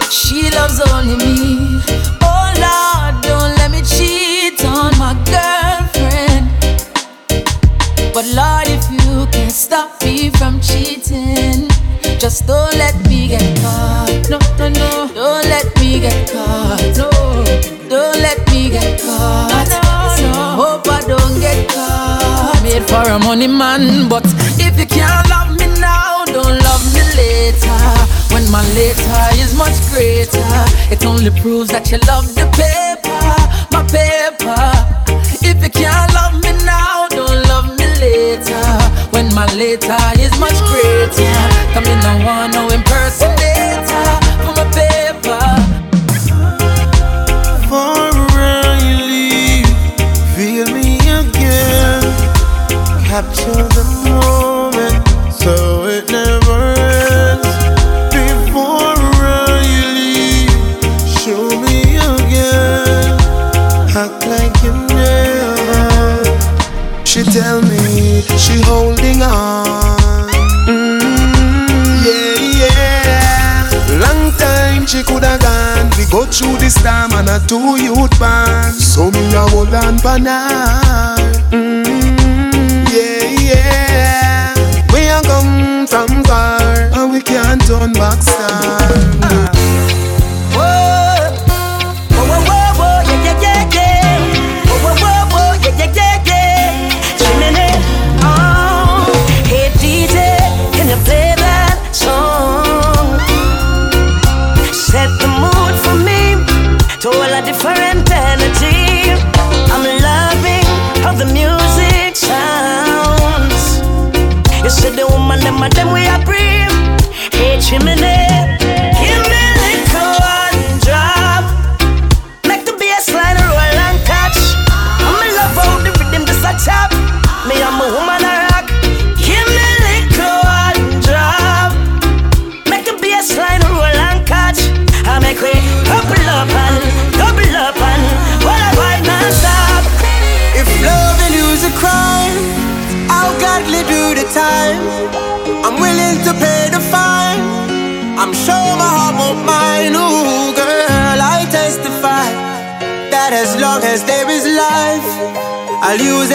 She 0.10 0.50
loves 0.52 0.80
only 0.92 1.16
me. 1.18 1.82
Oh 2.24 2.48
Lord, 2.66 3.14
don't 3.28 3.52
let 3.60 3.70
me 3.72 3.82
cheat 3.82 4.64
on 4.64 4.92
my 4.98 5.14
girlfriend. 5.28 6.48
But 8.16 8.26
Lord, 8.40 8.68
if 8.78 8.84
you 8.96 9.28
can 9.36 9.50
stop 9.50 9.90
me 10.04 10.30
from 10.40 10.62
cheating, 10.62 11.68
just 12.18 12.48
don't 12.48 12.74
let 12.76 12.96
me 13.10 13.28
get 13.28 13.48
caught. 13.62 14.30
No, 14.30 14.40
no, 14.60 14.68
no. 14.70 14.90
Don't 15.14 15.46
let 15.54 15.68
me 15.80 16.00
get 16.00 16.32
caught. 16.32 16.80
No, 16.96 17.10
don't 17.92 18.20
let 18.26 18.40
me 18.52 18.70
get 18.70 19.02
caught. 19.02 19.68
No, 19.70 19.88
no. 20.24 20.34
Hope 20.62 20.88
I 20.88 21.02
don't 21.12 21.36
get 21.42 21.68
caught. 21.70 22.60
Made 22.64 22.84
for 22.84 23.04
a 23.16 23.20
money 23.20 23.48
man, 23.48 24.08
but 24.08 24.26
if 24.66 24.80
you 24.80 24.86
can't 24.86 25.28
love 25.30 25.52
me 25.60 25.68
now 25.82 26.03
later 27.44 27.84
when 28.34 28.46
my 28.52 28.64
later 28.74 29.24
is 29.44 29.52
much 29.56 29.78
greater. 29.92 30.54
It 30.94 31.06
only 31.06 31.32
proves 31.42 31.70
that 31.72 31.92
you 31.92 32.00
love 32.12 32.28
the 32.40 32.48
paper, 32.56 33.26
my 33.76 33.84
paper. 34.00 34.64
If 35.50 35.58
you 35.64 35.72
can't 35.82 36.10
love 36.20 36.36
me 36.44 36.52
now, 36.64 37.08
don't 37.10 37.42
love 37.52 37.68
me 37.80 37.88
later 38.06 38.68
when 39.14 39.28
my 39.36 39.48
later 39.64 40.00
is 40.26 40.34
much 40.40 40.60
greater. 40.72 41.40
Come 41.74 41.86
in, 41.92 42.00
I 42.12 42.16
want 42.28 42.54
no 42.58 42.64
impersonator 42.78 44.08
for 44.44 44.54
my 44.60 44.68
paper. 44.80 45.44
For 47.70 48.04
you 48.88 48.98
leave, 49.12 49.74
feel 50.36 50.68
me 50.78 50.96
again, 51.20 52.04
capture 53.10 53.68
the 53.76 53.84
moment. 54.06 54.33
Through 76.34 76.58
this 76.58 76.74
time 76.82 77.12
and 77.14 77.30
a 77.30 77.40
two 77.48 77.78
youth 77.82 78.20
band. 78.20 78.74
So 78.74 79.12
me 79.12 79.34
a 79.36 79.42
hold 79.50 79.74
on 79.74 79.98
now. 80.18 81.16
Mm, 81.52 82.90
yeah, 82.90 83.30
yeah. 83.52 84.54
We 84.92 85.06
a 85.10 85.22
come 85.22 85.86
from 85.86 86.24
far 86.24 86.60
and 86.94 87.12
we 87.12 87.22
can't 87.22 87.62
turn 87.68 87.94
back 87.94 88.22
star. 88.22 88.82
Whoa, 89.22 89.53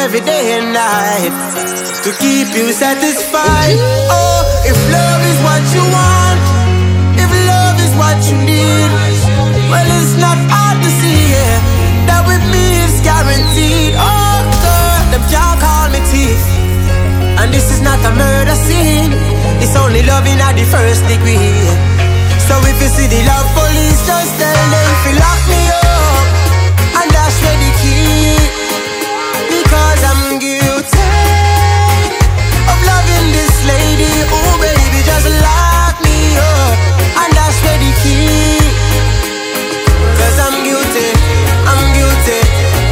every 0.09 0.25
day 0.25 0.57
and 0.57 0.73
night 0.73 1.35
to 2.01 2.09
keep 2.17 2.49
you 2.57 2.73
satisfied. 2.73 3.77
Oh, 4.09 4.41
if 4.65 4.79
love 4.89 5.21
is 5.29 5.39
what 5.45 5.63
you 5.77 5.85
want, 5.85 6.41
if 7.21 7.29
love 7.29 7.77
is 7.77 7.93
what 7.93 8.17
you 8.25 8.41
need, 8.41 8.89
well, 9.69 9.89
it's 10.01 10.17
not 10.17 10.41
hard 10.49 10.81
to 10.81 10.91
see 10.97 11.21
yeah, 11.29 11.61
that 12.09 12.25
with 12.25 12.41
me 12.49 12.65
it's 12.89 13.05
guaranteed. 13.05 13.93
Oh, 14.01 14.49
girl, 14.65 15.01
them 15.13 15.25
can't 15.29 15.61
call 15.61 15.93
me 15.93 16.01
thief. 16.09 16.41
And 17.37 17.53
this 17.53 17.69
is 17.69 17.85
not 17.85 18.01
a 18.01 18.13
murder 18.17 18.57
scene. 18.65 19.13
It's 19.61 19.77
only 19.77 20.01
loving 20.09 20.41
at 20.41 20.57
the 20.57 20.65
first 20.73 21.05
degree. 21.05 21.69
So 22.49 22.57
if 22.65 22.81
you 22.81 22.89
see 22.97 23.13
the 23.13 23.29
love 23.29 23.49
police, 23.53 24.01
just 24.09 24.33
tell 24.41 24.57
them 24.73 24.89
to 25.05 25.11
lock 25.21 25.38
this. 33.99 34.25
Oh 34.31 34.55
baby, 34.63 35.03
just 35.03 35.27
lock 35.43 35.99
me 36.07 36.39
up 36.39 36.79
and 37.19 37.31
dash 37.35 37.59
me 37.67 37.75
the 37.83 37.91
key. 38.03 38.63
Cause 40.17 40.39
I'm 40.39 40.57
guilty, 40.63 41.11
I'm 41.67 41.83
guilty. 41.93 42.41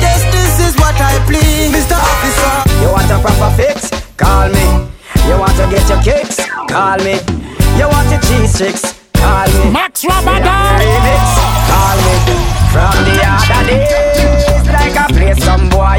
Yes, 0.02 0.26
this 0.34 0.54
is 0.66 0.74
what 0.82 0.98
I 0.98 1.18
plead, 1.24 1.70
Mr. 1.70 1.96
Officer. 1.96 2.54
You 2.82 2.90
want 2.90 3.10
a 3.10 3.18
proper 3.22 3.50
fix? 3.56 3.90
Call 4.18 4.50
me. 4.50 4.66
You 5.28 5.38
want 5.38 5.54
to 5.58 5.66
get 5.70 5.86
your 5.88 6.02
kicks? 6.02 6.42
Call 6.68 6.98
me. 7.02 7.18
You 7.78 7.86
want 7.88 8.10
your 8.10 8.20
cheese 8.26 8.54
sticks? 8.54 8.94
Call 9.14 9.46
me. 9.46 9.70
Max 9.70 10.04
Ramadan. 10.04 10.78
Remix? 10.82 11.24
Call 11.70 11.96
me. 12.04 12.14
From 12.74 12.92
the 13.08 13.16
other 13.24 13.62
days, 13.64 14.66
like 14.68 14.96
I 14.96 15.06
play 15.08 15.32
some 15.40 15.68
boy 15.70 15.95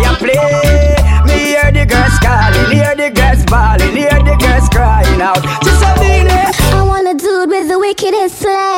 out. 5.21 5.43
Just 5.63 5.83
a 5.83 5.99
minute. 5.99 6.55
I 6.73 6.83
want 6.83 7.07
a 7.07 7.13
dude 7.13 7.49
with 7.49 7.67
the 7.67 7.79
wickedest 7.79 8.39
slang. 8.39 8.76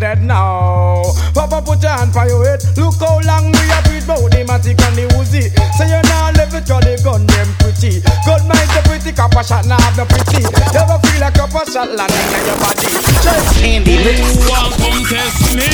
Dead 0.00 0.22
now. 0.22 1.04
Papa 1.34 1.60
put 1.60 1.82
your 1.84 1.92
hand 1.92 2.12
for 2.12 2.24
your 2.26 2.40
head. 2.42 2.64
Look 2.76 2.96
how 2.96 3.20
long 3.20 3.52
we 3.52 3.62
have 3.68 3.84
breathe 3.84 4.08
bout 4.08 4.24
the 4.32 4.40
matic 4.48 4.80
and 4.80 4.96
the 4.96 5.04
Uzi. 5.20 5.52
Say 5.76 5.92
you 5.92 6.00
now 6.08 6.32
live 6.32 6.56
it 6.56 6.70
on 6.72 6.80
the 6.80 6.96
gun 7.04 7.28
them 7.28 7.48
pretty. 7.60 8.00
Good 8.24 8.42
mind 8.48 8.70
the 8.72 8.80
pretty 8.88 9.12
copper 9.12 9.44
shot 9.44 9.68
now 9.68 9.76
have 9.76 10.00
no 10.00 10.08
pretty. 10.08 10.40
You 10.40 10.80
ever 10.80 10.96
feel 11.04 11.20
like 11.20 11.36
copper 11.36 11.68
shot 11.68 11.92
landing 11.92 12.32
in 12.32 12.42
your 12.48 12.58
body? 12.58 12.88
Just 13.20 13.60
Andy, 13.60 14.00
who 14.00 14.28
want 14.48 14.72
come 14.80 15.04
test 15.04 15.52
me? 15.52 15.68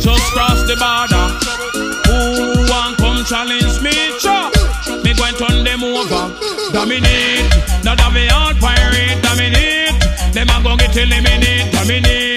Just 0.00 0.24
cross 0.32 0.64
the 0.64 0.80
border. 0.80 1.26
Who 2.08 2.64
want 2.72 2.96
come 2.96 3.20
challenge 3.28 3.84
me? 3.84 3.92
Sure. 4.16 4.48
Me 5.04 5.12
go 5.12 5.28
and 5.28 5.36
turn 5.36 5.60
them 5.60 5.84
over. 5.84 6.32
Dominate. 6.72 7.44
Now 7.84 7.94
that 8.00 8.10
we 8.16 8.32
all 8.32 8.56
pirate. 8.56 8.96
Eh, 8.96 9.20
dominate. 9.20 9.92
Them 10.32 10.48
a 10.48 10.56
go 10.64 10.72
get 10.80 10.96
eliminate. 10.96 11.68
Dominate. 11.76 12.29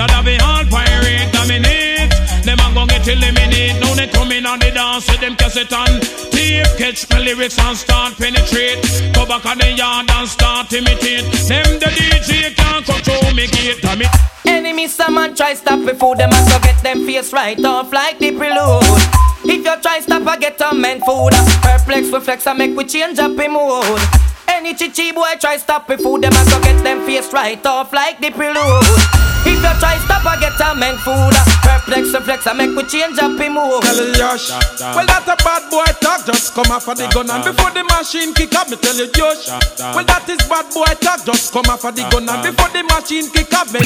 Now 0.00 0.06
that 0.06 0.24
we 0.24 0.40
all 0.40 0.64
pirate. 0.72 1.28
Dominate. 1.28 2.08
Them 2.40 2.56
a 2.56 2.72
go 2.72 2.88
get 2.88 3.04
eliminate. 3.04 3.76
Now 3.84 3.92
they 3.92 4.08
come 4.08 4.32
in 4.32 4.48
on 4.48 4.56
the 4.56 4.72
dance 4.72 5.04
with 5.04 5.20
them 5.20 5.36
cassette 5.36 5.76
on 5.76 6.00
tape. 6.32 6.64
Catch 6.80 7.04
my 7.12 7.20
lyrics 7.20 7.60
and 7.60 7.76
start 7.76 8.16
penetrate. 8.16 8.80
Go 9.12 9.28
back 9.28 9.44
on 9.44 9.60
the 9.60 9.68
yard 9.76 10.08
and 10.08 10.24
start 10.24 10.72
imitate. 10.72 11.28
Them 11.44 11.76
the 11.76 11.92
DJ 11.92 12.56
can't 12.56 12.80
control 12.80 13.28
me 13.36 13.44
gate. 13.52 13.84
Damn 13.84 14.00
it. 14.00 14.08
Enemy 14.48 14.88
someone 14.88 15.36
try 15.36 15.52
stop 15.52 15.84
before 15.84 16.16
them 16.16 16.32
and 16.32 16.48
so 16.48 16.58
get 16.60 16.80
them 16.80 17.04
face 17.04 17.30
right 17.34 17.62
off 17.62 17.92
like 17.92 18.18
the 18.18 18.32
prelude. 18.32 19.04
If 19.44 19.60
you 19.60 19.76
try 19.84 20.00
stop 20.00 20.26
I 20.26 20.38
get 20.38 20.58
a 20.62 20.74
man 20.74 21.04
food 21.04 21.36
Perplex 21.60 22.08
reflex 22.08 22.46
I 22.46 22.54
make 22.54 22.74
we 22.74 22.84
change 22.84 23.18
up 23.18 23.38
in 23.38 23.52
mood 23.52 24.00
Any 24.48 24.74
chichi 24.74 25.12
boy 25.12 25.32
try 25.40 25.56
stop 25.56 25.88
before 25.88 26.20
them 26.20 26.32
and 26.32 26.48
so 26.48 26.60
get 26.60 26.84
them 26.84 27.04
face 27.04 27.32
right 27.32 27.64
off 27.66 27.92
like 27.92 28.20
the 28.20 28.30
prelude 28.30 29.29
If 29.46 29.56
you 29.56 29.74
try 29.80 29.96
stop, 30.04 30.24
I 30.26 30.36
get 30.40 30.60
a 30.60 30.74
make 30.74 31.00
food. 31.00 31.34
Perplex, 31.64 32.12
flex, 32.12 32.46
I 32.46 32.52
make 32.52 32.76
we 32.76 32.84
change 32.84 33.18
up 33.18 33.38
him 33.38 33.54
move. 33.54 33.80
Tell 33.82 33.96
you, 33.96 34.12
Yosh. 34.16 34.50
Well, 34.80 35.06
that 35.06 35.24
a 35.28 35.36
bad 35.40 35.68
boy 35.70 35.88
talk, 36.00 36.26
just 36.26 36.54
come 36.54 36.70
off 36.70 36.88
of 36.88 36.96
the 36.96 37.08
gun. 37.08 37.30
And 37.30 37.44
before 37.44 37.72
the 37.72 37.84
machine 37.84 38.34
kick 38.34 38.54
up, 38.54 38.68
me 38.68 38.76
tell 38.76 38.96
you, 38.96 39.08
Yosh. 39.16 39.48
Well, 39.80 40.04
that 40.04 40.28
is 40.28 40.42
bad 40.48 40.68
boy 40.72 40.92
talk, 41.00 41.24
just 41.24 41.52
come 41.52 41.68
off 41.72 41.84
of 41.84 41.96
the 41.96 42.04
gun. 42.12 42.28
And 42.28 42.42
before 42.44 42.70
the 42.70 42.84
machine 42.84 43.28
kick 43.32 43.52
up, 43.56 43.72
me. 43.72 43.80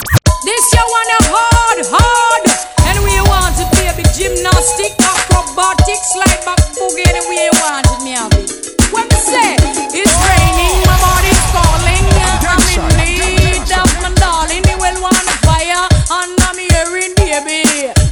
This 0.44 0.66
you 0.76 0.84
wanna 0.84 1.20
hard, 1.32 1.80
hard. 1.88 2.44
And 2.84 2.98
we 3.00 3.16
want 3.24 3.56
it, 3.56 3.70
baby. 3.78 4.04
Gymnastic, 4.12 4.92
acrobatics, 5.00 6.12
slide 6.12 6.42
back 6.44 6.60
boogie, 6.76 7.06
any 7.08 7.22
way 7.30 7.48
you 7.48 7.56
want 7.64 7.88
it, 7.88 8.00
me 8.04 8.12
have 8.12 8.34
it. 8.36 8.52
What 8.92 9.08
me 9.08 9.18
say? 9.22 9.56
It's 9.96 10.12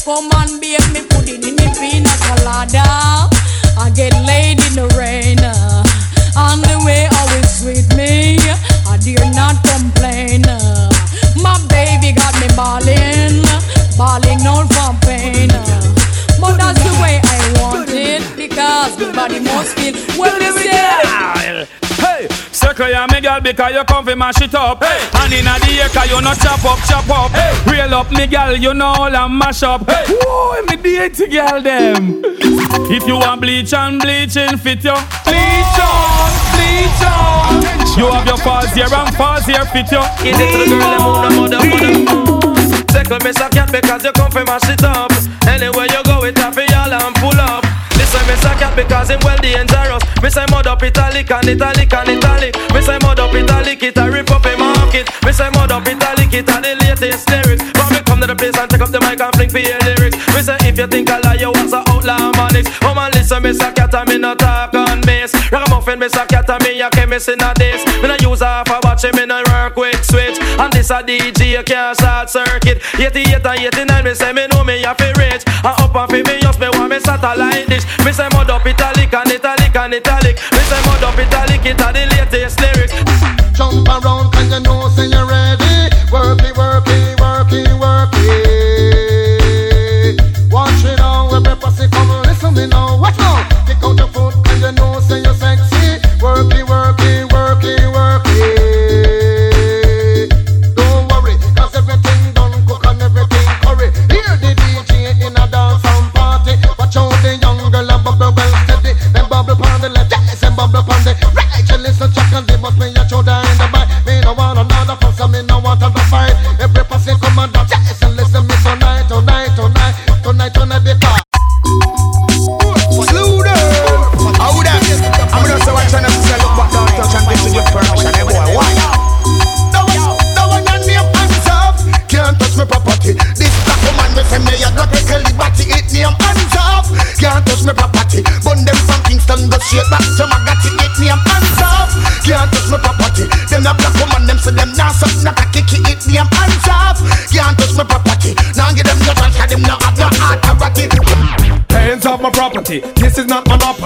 Come 0.05 0.33
on, 0.35 0.59
babe, 0.59 0.83
me 0.93 1.29
it 1.31 1.47
in 1.47 1.55
the 1.55 1.71
pina 1.79 2.11
colada. 2.27 3.31
I 3.79 3.89
get 3.95 4.11
laid 4.27 4.59
in 4.59 4.75
the 4.75 4.91
rain. 4.99 5.39
Uh, 5.39 5.87
on 6.35 6.59
the 6.59 6.83
way, 6.83 7.07
always 7.23 7.47
sweet 7.47 7.87
me. 7.95 8.35
I 8.83 8.99
dare 8.99 9.31
not 9.31 9.63
complain. 9.63 10.43
Uh, 10.43 10.91
my 11.39 11.55
baby 11.71 12.11
got 12.19 12.35
me 12.43 12.51
balling, 12.59 13.47
balling 13.97 14.43
all 14.43 14.67
from 14.67 14.92
ya 22.89 23.07
me 23.07 23.21
girl 23.21 23.41
because 23.41 23.73
you 23.73 23.85
come 23.85 24.05
fi 24.05 24.15
mash 24.15 24.41
it 24.41 24.55
up. 24.55 24.83
Hey, 24.83 25.09
and 25.21 25.33
inna 25.33 25.59
the 25.61 25.85
acre 25.85 26.07
you 26.09 26.21
no 26.21 26.33
chop 26.35 26.65
up, 26.65 26.79
chop 26.89 27.09
up. 27.11 27.31
Hey, 27.33 27.53
reel 27.71 27.95
up 27.95 28.11
me 28.11 28.27
girl, 28.27 28.57
you 28.57 28.75
know 28.75 28.95
all 28.99 29.15
I 29.15 29.29
mash 29.29 29.63
up. 29.63 29.89
Hey, 29.89 30.05
whoa, 30.09 30.63
me 30.69 30.77
date 30.77 31.19
girl 31.31 31.61
them. 31.63 32.23
If 32.91 33.07
you 33.07 33.17
want 33.17 33.41
bleach 33.41 33.73
and 33.73 34.01
bleaching 34.01 34.57
fit 34.59 34.85
you, 34.85 34.97
bleach 35.25 35.79
on, 35.81 36.31
bleach 36.55 37.03
on. 37.07 37.63
You 37.99 38.11
have 38.11 38.27
your 38.27 38.39
falls 38.39 38.73
here 38.73 38.93
and 38.93 39.15
falls 39.17 39.45
here 39.45 39.65
fit 39.67 39.91
you. 39.93 40.03
Give 40.23 40.37
it 40.39 40.49
to 40.53 40.59
the 40.59 40.77
girl, 40.79 40.91
them 40.91 41.03
move, 41.03 41.51
mother, 41.51 41.61
mother. 41.63 42.93
Circle 42.93 43.19
me 43.25 43.31
a 43.31 43.49
cat 43.49 43.73
because 43.73 44.05
you 44.05 44.13
come 44.13 44.31
fi 44.31 44.45
mash 44.45 44.69
it 44.69 44.85
up. 44.85 45.13
Anywhere 45.47 45.87
you 45.87 46.03
go, 46.05 46.25
it 46.25 46.39
happy 46.39 46.62
Me 48.33 48.39
say 48.41 48.57
cat 48.57 48.73
because 48.75 49.11
him 49.11 49.21
well 49.25 49.37
dangerous. 49.37 50.01
Me 50.23 50.31
say 50.31 50.47
mud 50.49 50.67
up 50.67 50.83
italic 50.83 51.31
and 51.31 51.49
italic 51.53 51.93
and 51.93 52.09
italic. 52.09 52.57
Me 52.73 52.81
say 52.81 52.97
mud 53.05 53.21
up 53.21 53.35
italic, 53.35 53.83
it 53.83 53.99
a 53.99 54.11
rip 54.11 54.31
up 54.31 54.47
a 54.47 54.57
market. 54.57 55.05
Me 55.23 55.33
say 55.33 55.51
mud 55.53 55.71
up 55.71 55.85
italic, 55.85 56.33
it 56.33 56.49
a 56.49 56.57
the 56.65 56.73
latest 56.81 57.29
lyrics. 57.29 57.61
But 57.77 57.93
me 57.93 58.01
come 58.01 58.25
to 58.25 58.27
the 58.27 58.35
place 58.35 58.57
and 58.57 58.71
take 58.71 58.81
up 58.81 58.89
the 58.89 59.01
mic 59.05 59.21
and 59.21 59.35
fling 59.37 59.51
for 59.51 59.61
your 59.61 59.77
lyrics. 59.85 60.17
Me 60.33 60.41
say 60.41 60.57
if 60.65 60.79
you 60.79 60.87
think 60.87 61.11
I 61.11 61.21
lie, 61.21 61.45
you 61.45 61.53
was 61.53 61.77
a 61.77 61.85
outlaw 61.93 62.33
manix. 62.33 62.73
Come 62.81 62.97
and 62.97 63.13
listen, 63.13 63.43
me 63.43 63.53
say 63.53 63.71
cat 63.77 63.93
and 63.93 64.09
me 64.09 64.17
no 64.17 64.35
talk 64.35 64.73
on 64.73 65.03
bass. 65.03 65.37
Ragamuffin, 65.53 65.99
me 65.99 66.09
say 66.09 66.25
cat 66.25 66.49
and 66.49 66.63
me 66.65 66.81
a 66.81 66.89
chemist 66.89 67.29
in 67.29 67.43
a 67.45 67.53
this. 67.61 67.85
Me 68.01 68.09
no 68.09 68.17
use 68.17 68.41
half 68.41 68.65
a 68.73 68.81
watch, 68.81 69.05
me 69.13 69.27
no 69.29 69.45
work 69.53 69.77
with 69.77 70.01
switch. 70.09 70.41
And 70.57 70.73
this 70.73 70.89
a 70.89 71.05
DJ, 71.05 71.61
can't 71.69 72.01
short 72.01 72.31
circuit. 72.33 72.81
88 72.97 73.45
and 73.45 73.77
89, 73.77 74.05
me 74.05 74.15
say 74.15 74.33
me 74.33 74.49
know 74.49 74.65
me 74.65 74.81
a 74.85 74.95
fi 74.97 75.13
rich. 75.21 75.45
I 75.61 75.77
up 75.85 75.93
and 75.93 76.09
fi 76.09 76.23
me 76.25 76.42
me 76.93 77.01
satellite 77.01 77.69
dish. 77.69 77.85
Me 78.05 78.13
say 78.13 78.29
mud 78.33 78.51
up 78.51 78.67
italic 78.67 79.13
and 79.15 79.33
italic 79.33 79.77
and 79.77 79.95
italic. 79.95 80.37
Me 80.53 80.63
say 80.69 80.81
mud 80.87 81.03
up 81.03 81.19
italic, 81.19 81.65
it 81.65 81.81
a 81.81 81.89
the 81.93 82.05
latest 82.13 82.61
lyrics. 82.61 82.93
Jump 83.57 83.89
around 83.89 84.35
and 84.37 84.51
you 84.53 84.61
know 84.61 84.89
say 84.89 85.07
you're 85.09 85.27
ready. 85.27 85.62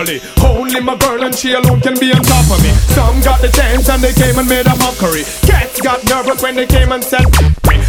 Not. 0.06 0.44
Only 0.44 0.80
my 0.80 0.96
girl 0.96 1.22
and 1.24 1.34
she 1.34 1.52
alone 1.52 1.80
can 1.80 1.98
be 1.98 2.12
on 2.12 2.22
top 2.22 2.46
of 2.50 2.62
me. 2.62 2.70
Some 2.94 3.20
got 3.20 3.40
the 3.40 3.48
chance 3.48 3.88
and 3.88 4.02
they 4.02 4.12
came 4.12 4.38
and 4.38 4.48
made 4.48 4.66
a 4.66 4.76
mockery. 4.76 5.24
Cats 5.42 5.80
got 5.80 6.04
nervous 6.04 6.42
when 6.42 6.54
they 6.54 6.66
came 6.66 6.92
and 6.92 7.02
said. 7.02 7.24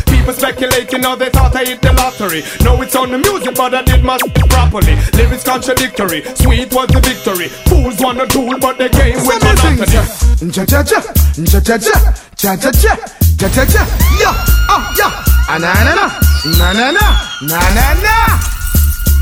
People 0.07 0.34
speculating 0.34 1.03
how 1.03 1.15
they 1.15 1.30
thought 1.30 1.55
I 1.55 1.65
hit 1.65 1.82
the 1.82 1.93
lottery. 1.93 2.43
No, 2.63 2.82
it's 2.82 2.95
on 2.95 3.11
the 3.11 3.18
music, 3.18 3.55
but 3.55 3.74
I 3.74 3.82
did 3.84 4.03
my 4.03 4.18
properly. 4.49 4.95
Lyrics 5.13 5.43
contradictory, 5.43 6.24
sweet 6.36 6.74
was 6.74 6.88
the 6.89 6.99
victory. 6.99 7.47
Fools 7.70 7.99
wanna 8.01 8.26
duel, 8.28 8.59
but 8.59 8.78
they 8.78 8.89
came 8.89 9.15
with 9.26 9.41
monotony. 9.43 9.78
Ja 10.38 10.63
ja 10.68 10.84
ja, 10.84 11.01
ja 11.38 11.61
ja 11.65 11.78
ja, 11.78 11.97
ja 12.38 12.53
ja 12.53 12.72
ja, 12.84 12.97
ja 13.39 13.47
ja 13.47 13.63
ja, 13.63 13.86
yeah, 14.20 14.36
oh 14.70 14.84
yeah, 14.97 15.11
ah 15.49 15.57
na 15.57 15.74
na 15.74 15.93
na, 15.95 16.05
na 16.57 16.74
na 16.74 16.91
na, 16.91 17.05
na 17.41 17.59
na 17.74 17.93
na. 18.01 18.66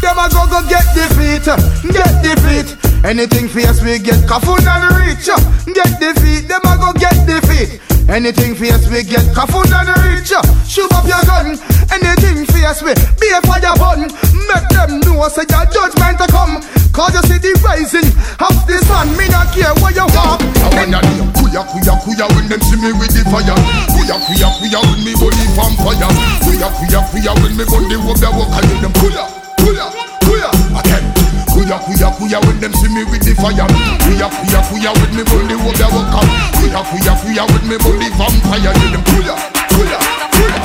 Them 0.06 0.22
a 0.22 0.30
go 0.30 0.46
go 0.46 0.62
get 0.70 0.86
defeat, 0.94 1.50
get 1.90 2.14
defeat. 2.22 2.78
Anything 3.02 3.50
fierce 3.50 3.82
we 3.82 3.98
get 3.98 4.22
kafun 4.30 4.62
and 4.62 4.86
reach. 5.02 5.26
Get 5.74 5.98
defeat, 5.98 6.46
them 6.46 6.62
a 6.62 6.78
go 6.78 6.94
get 6.94 7.18
defeat. 7.26 7.82
Anything 8.06 8.54
fierce 8.54 8.86
we 8.86 9.02
get 9.02 9.26
kafun 9.34 9.66
and 9.66 9.90
reach. 10.06 10.30
Shoot 10.70 10.94
up 10.94 11.10
your 11.10 11.18
gun. 11.26 11.58
Anything 11.90 12.46
fierce 12.54 12.86
we 12.86 12.94
be 13.18 13.34
a 13.34 13.42
fire 13.50 13.74
bun. 13.82 14.06
Make 14.46 14.70
them 14.70 15.02
know 15.02 15.26
say 15.28 15.42
your 15.50 15.66
judgment 15.74 16.22
to 16.22 16.28
come. 16.30 16.62
Cause 16.94 17.18
you 17.18 17.24
see 17.26 17.40
the 17.42 17.52
rising 17.66 18.06
of 18.46 18.56
the 18.70 18.78
sun. 18.86 19.10
Me 19.18 19.26
not 19.34 19.50
care 19.58 19.74
where 19.82 19.90
you 19.90 20.06
walk. 20.14 20.38
I 20.38 20.70
wanna 20.86 21.02
do 21.02 21.26
kuya 21.34 21.66
kuya 21.66 21.94
kuya 22.06 22.26
when 22.38 22.46
them 22.46 22.62
see 22.62 22.78
me 22.78 22.94
with 22.94 23.10
the 23.10 23.26
fire. 23.34 23.58
Kuya 23.90 24.22
kuya 24.22 24.48
kuya 24.62 24.80
when 24.86 25.02
me 25.02 25.18
body 25.18 25.46
on 25.58 25.74
fire. 25.82 26.10
Kuya 26.46 26.70
kuya 26.78 27.00
kuya 27.10 27.32
when 27.42 27.58
me 27.58 27.66
body 27.66 27.98
walk 28.06 28.22
the 28.22 28.30
walk. 28.30 28.54
I 28.54 28.62
do 28.62 28.78
them 28.86 28.94
kuya 29.02 29.45
kuya 29.66 29.86
kuya 30.26 30.50
again. 30.80 31.06
Kuya 31.50 31.78
kuya 31.80 32.10
kuya 32.18 32.40
when 32.46 32.60
them 32.60 32.74
see 32.74 32.90
me 32.94 33.04
with 33.10 33.24
the 33.26 33.34
fire. 33.42 33.66
Kuya 34.06 34.28
kuya 34.30 34.60
kuya 34.70 34.92
when 34.94 35.12
me 35.50 35.56
walk 35.66 35.76
the 35.76 35.88
walk. 35.90 36.14
Kuya 36.62 36.82
kuya 36.90 37.14
kuya 37.22 37.44
when 37.50 37.64
me 37.70 37.78
body 37.82 38.10
vampire. 38.14 38.74
Do 38.78 38.86
them 38.94 39.04
kuya 39.10 39.36
kuya 39.74 39.98
kuya. 40.38 40.65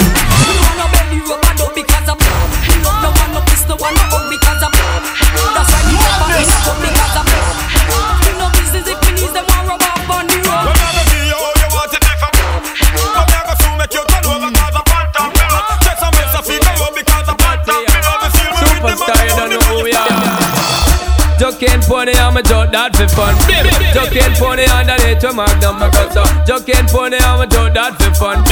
That 22.72 22.96
for 22.96 23.08
fun. 23.08 23.34
Joking 23.94 24.32
pony 24.38 24.64
underneath 24.64 25.22
your 25.22 25.34
magnum, 25.34 25.78
my 25.78 25.90
gusto. 25.90 26.39
Joking 26.50 26.90
pony, 26.90 27.16
I'm 27.22 27.38
a 27.38 27.46
joke 27.46 27.74
that 27.74 27.94
for 27.94 28.10
fun. 28.10 28.42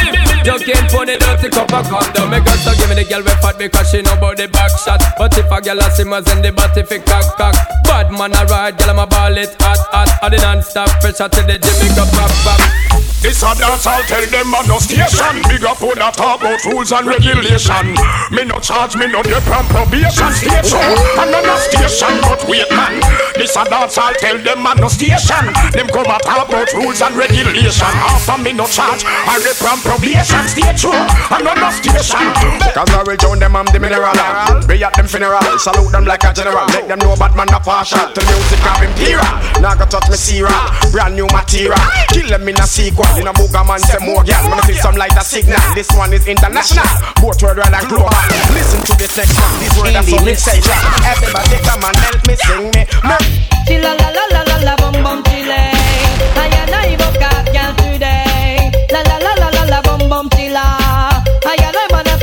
Joking 0.47 0.87
pony, 0.87 1.19
dirty 1.19 1.51
cup 1.51 1.75
of 1.75 1.83
condom. 1.91 2.31
My 2.31 2.39
gusto 2.39 2.71
give 2.79 2.87
me 2.87 2.95
the 2.95 3.03
girl 3.03 3.27
we 3.27 3.35
fat 3.43 3.59
because 3.59 3.91
she 3.91 4.03
know 4.03 4.15
about 4.15 4.37
the 4.37 4.47
back 4.47 4.71
shot. 4.71 5.03
But 5.19 5.37
if 5.37 5.51
a 5.51 5.59
girl 5.61 5.83
a 5.83 5.91
simmers 5.91 6.31
in 6.31 6.41
the 6.41 6.53
body 6.53 6.87
fi 6.87 7.03
cock 7.03 7.35
cock. 7.35 7.59
Bad 7.83 8.15
man 8.15 8.39
a 8.39 8.47
ride, 8.47 8.79
girl 8.79 8.91
I'm 8.91 9.03
a 9.03 9.07
ball 9.09 9.37
it 9.37 9.51
hot 9.59 9.83
hot. 9.91 10.15
I 10.23 10.29
the 10.29 10.39
non-stop 10.39 10.87
pressure 11.03 11.27
to 11.27 11.43
the 11.43 11.59
Jamaica 11.59 12.07
pop 12.15 12.31
pop. 12.47 12.63
This 13.19 13.43
a 13.43 13.51
dance, 13.59 13.83
I'll 13.83 13.99
tell 14.07 14.23
them 14.31 14.55
a 14.55 14.63
no 14.71 14.79
station. 14.79 15.43
Big 15.51 15.67
up 15.67 15.83
on 15.83 15.99
that 15.99 16.15
talk 16.15 16.39
about 16.39 16.63
rules 16.71 16.95
and 16.95 17.03
regulation. 17.03 17.99
Me 18.31 18.47
no 18.47 18.63
charge, 18.63 18.95
me 18.95 19.11
no 19.11 19.27
dip 19.27 19.43
on 19.51 19.67
probation 19.75 20.31
station. 20.39 20.87
And 21.19 21.35
no 21.35 21.55
station, 21.59 22.15
but 22.23 22.47
wait 22.47 22.71
man. 22.71 23.03
This 23.35 23.59
a 23.59 23.67
dance, 23.67 23.99
I'll 23.99 24.15
tell 24.23 24.39
them 24.39 24.63
a 24.63 24.71
no 24.79 24.87
station. 24.87 25.51
Them 25.75 25.91
come 25.91 26.07
a 26.07 26.23
talk 26.23 26.47
about 26.47 26.71
rules 26.79 27.03
and 27.03 27.19
regulation. 27.19 27.88
After 27.95 28.39
me 28.43 28.53
no 28.53 28.67
charge, 28.67 29.05
I 29.05 29.39
dip 29.41 29.61
on 29.65 29.79
probation 29.81 30.45
station. 30.49 30.97
And 31.33 31.45
no 31.45 31.53
station. 31.71 32.29
Cause 32.73 32.91
I 32.93 33.03
will 33.07 33.17
join 33.17 33.39
them, 33.39 33.57
I'm 33.57 33.67
the 33.67 33.81
mineral. 33.81 34.13
Be 34.67 34.83
at 34.85 34.95
them 34.95 35.07
funeral, 35.07 35.43
salute 35.59 35.93
them 35.93 36.05
like 36.05 36.25
a 36.25 36.33
general. 36.33 36.67
Make 36.73 36.89
them 36.89 36.99
know 37.01 37.17
bad 37.17 37.37
man 37.37 37.49
a 37.53 37.61
partial 37.61 38.13
to 38.13 38.21
music 38.25 38.63
of 38.67 38.83
imperial. 38.83 39.25
Now 39.61 39.75
go 39.75 39.87
touch 39.87 40.09
me 40.09 40.17
Sierra, 40.17 40.55
brand 40.93 41.15
new 41.15 41.27
material. 41.33 41.81
Kill 42.13 42.29
them 42.29 42.49
in 42.49 42.57
a 42.57 42.67
sequel. 42.67 43.07
In 43.17 43.27
a 43.27 43.33
booger 43.33 43.67
man 43.67 43.81
say 43.81 43.99
more 44.05 44.23
gal 44.23 44.43
When 44.49 44.59
I 44.59 44.63
see 44.67 44.75
some 44.75 44.95
light 44.95 45.17
a 45.17 45.25
signal 45.25 45.59
This 45.75 45.91
one 45.93 46.13
is 46.13 46.27
international 46.27 46.87
Both 47.21 47.43
worldwide 47.43 47.73
and 47.73 47.89
global 47.89 48.13
Listen 48.55 48.81
to 48.85 48.95
the 48.95 49.09
section 49.09 49.43
These 49.59 49.75
words 49.81 49.97
are 49.97 50.07
so 50.07 50.19
essential 50.23 50.79
Everybody 51.03 51.57
come 51.65 51.83
and 51.83 51.97
help 51.97 52.21
me 52.27 52.35
sing 52.37 52.71
me 52.75 52.83
Chilla 53.67 53.93
la 53.97 54.09
la 54.15 54.25
la 54.31 54.43
la 54.45 54.57
la 54.63 54.75
bum 54.77 55.03
bum 55.03 55.23
chile 55.25 55.88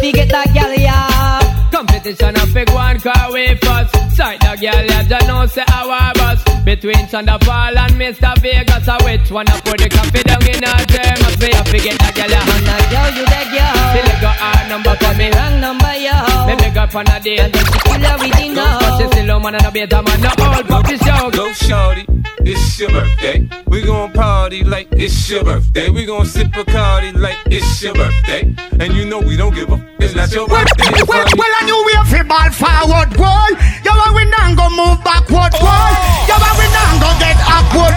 I 0.06 0.10
wanna 0.10 0.22
forget 0.22 0.30
that 0.30 0.54
girl 0.54 0.74
yeah. 0.78 1.70
Competition 1.74 2.38
a 2.38 2.46
big 2.54 2.70
one 2.70 3.00
car 3.02 3.34
we 3.34 3.58
first 3.58 3.90
Sight 4.14 4.40
the 4.40 4.54
girl 4.62 4.86
ya 4.86 5.02
just 5.02 5.26
know 5.26 5.46
say 5.48 5.66
our 5.66 6.14
bus 6.14 6.44
Between 6.64 7.10
Thunderfall 7.10 7.74
and 7.74 7.94
Mr. 7.98 8.38
Vegas 8.38 8.86
a 8.86 8.96
which 9.02 9.32
one 9.32 9.50
a 9.50 9.58
put 9.66 9.82
the 9.82 9.90
coffee 9.90 10.22
down 10.22 10.46
in 10.46 10.62
her 10.62 10.86
term 10.86 11.18
I 11.26 11.30
say 11.42 11.52
I 11.58 11.62
forget 11.66 11.98
the 11.98 12.10
girl 12.14 12.30
ya 12.30 12.42
Man 12.46 12.70
a 12.70 12.76
girl 12.86 13.10
you 13.18 13.26
the 13.26 13.42
girl 13.50 13.74
Till 13.98 14.06
you 14.06 14.18
got 14.22 14.38
her 14.38 14.70
number 14.70 14.94
for 15.02 15.14
me. 15.18 15.28
Wrong 15.34 15.56
number 15.60 15.96
yo. 15.98 16.16
Me 16.46 16.54
big 16.54 16.78
up 16.78 16.94
on 16.94 17.08
a 17.10 17.18
day 17.20 17.38
And 17.42 17.50
then 17.50 17.66
she 17.66 17.80
kill 17.82 18.06
her 18.06 18.16
with 18.22 18.34
the 18.38 18.46
know 18.54 19.05
But 19.46 19.62
she 19.62 19.66
still 19.66 19.66
a 19.66 19.66
man 19.66 19.66
and 19.66 19.66
a 19.66 19.72
beta 19.72 20.02
man 20.02 20.22
No 20.22 20.30
old 20.58 20.68
pop 20.68 20.88
the 20.88 20.98
show 20.98 21.30
Go 21.32 21.54
shorty 21.54 22.06
it's 22.48 22.80
your 22.80 22.90
birthday. 22.92 23.50
We 23.66 23.82
gon' 23.82 24.14
party 24.14 24.64
like 24.64 24.88
it's 24.92 25.28
your 25.32 25.44
birthday. 25.44 25.90
We 25.90 26.06
gon' 26.06 26.28
sip 26.28 26.56
a 26.56 26.64
cardi 26.64 27.12
like 27.12 27.38
it's 27.48 27.82
your 27.82 27.96
birthday. 27.96 28.54
And 28.80 28.94
you 28.94 29.06
know 29.06 29.20
we 29.20 29.36
don't 29.36 29.56
give 29.56 29.72
a 29.72 29.74
f- 29.74 29.82
it's 29.98 30.14
not 30.14 30.32
your 30.32 30.48
birthday. 30.48 30.92
Well, 31.08 31.26
well, 31.26 31.26
well, 31.26 31.54
I 31.58 31.66
knew 31.66 31.84
we 31.88 31.94
have 31.94 32.10
to 32.14 32.24
ball 32.24 32.52
forward, 32.54 33.10
boy. 33.18 33.50
You 33.82 33.98
want 33.98 34.14
we 34.14 34.26
not 34.30 34.54
go 34.54 34.70
move 34.78 35.02
backward, 35.04 35.58
boy. 35.58 35.66
Oh. 35.66 36.30
You 36.30 36.38
want 36.38 36.58
we 36.62 36.68
not 36.70 36.94
go 37.02 37.10
get 37.18 37.38
awkward. 37.50 37.96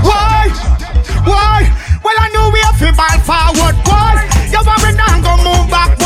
Why? 0.00 0.48
Why? 1.28 1.58
Well, 2.00 2.16
I 2.16 2.28
knew 2.32 2.46
we 2.56 2.60
have 2.64 2.78
to 2.80 2.88
ball 2.96 3.18
forward, 3.20 3.76
boy. 3.84 4.16
You 4.48 4.64
want 4.64 4.80
we 4.80 4.96
not 4.96 5.16
go 5.20 5.32
move 5.44 5.68
backward, 5.68 6.05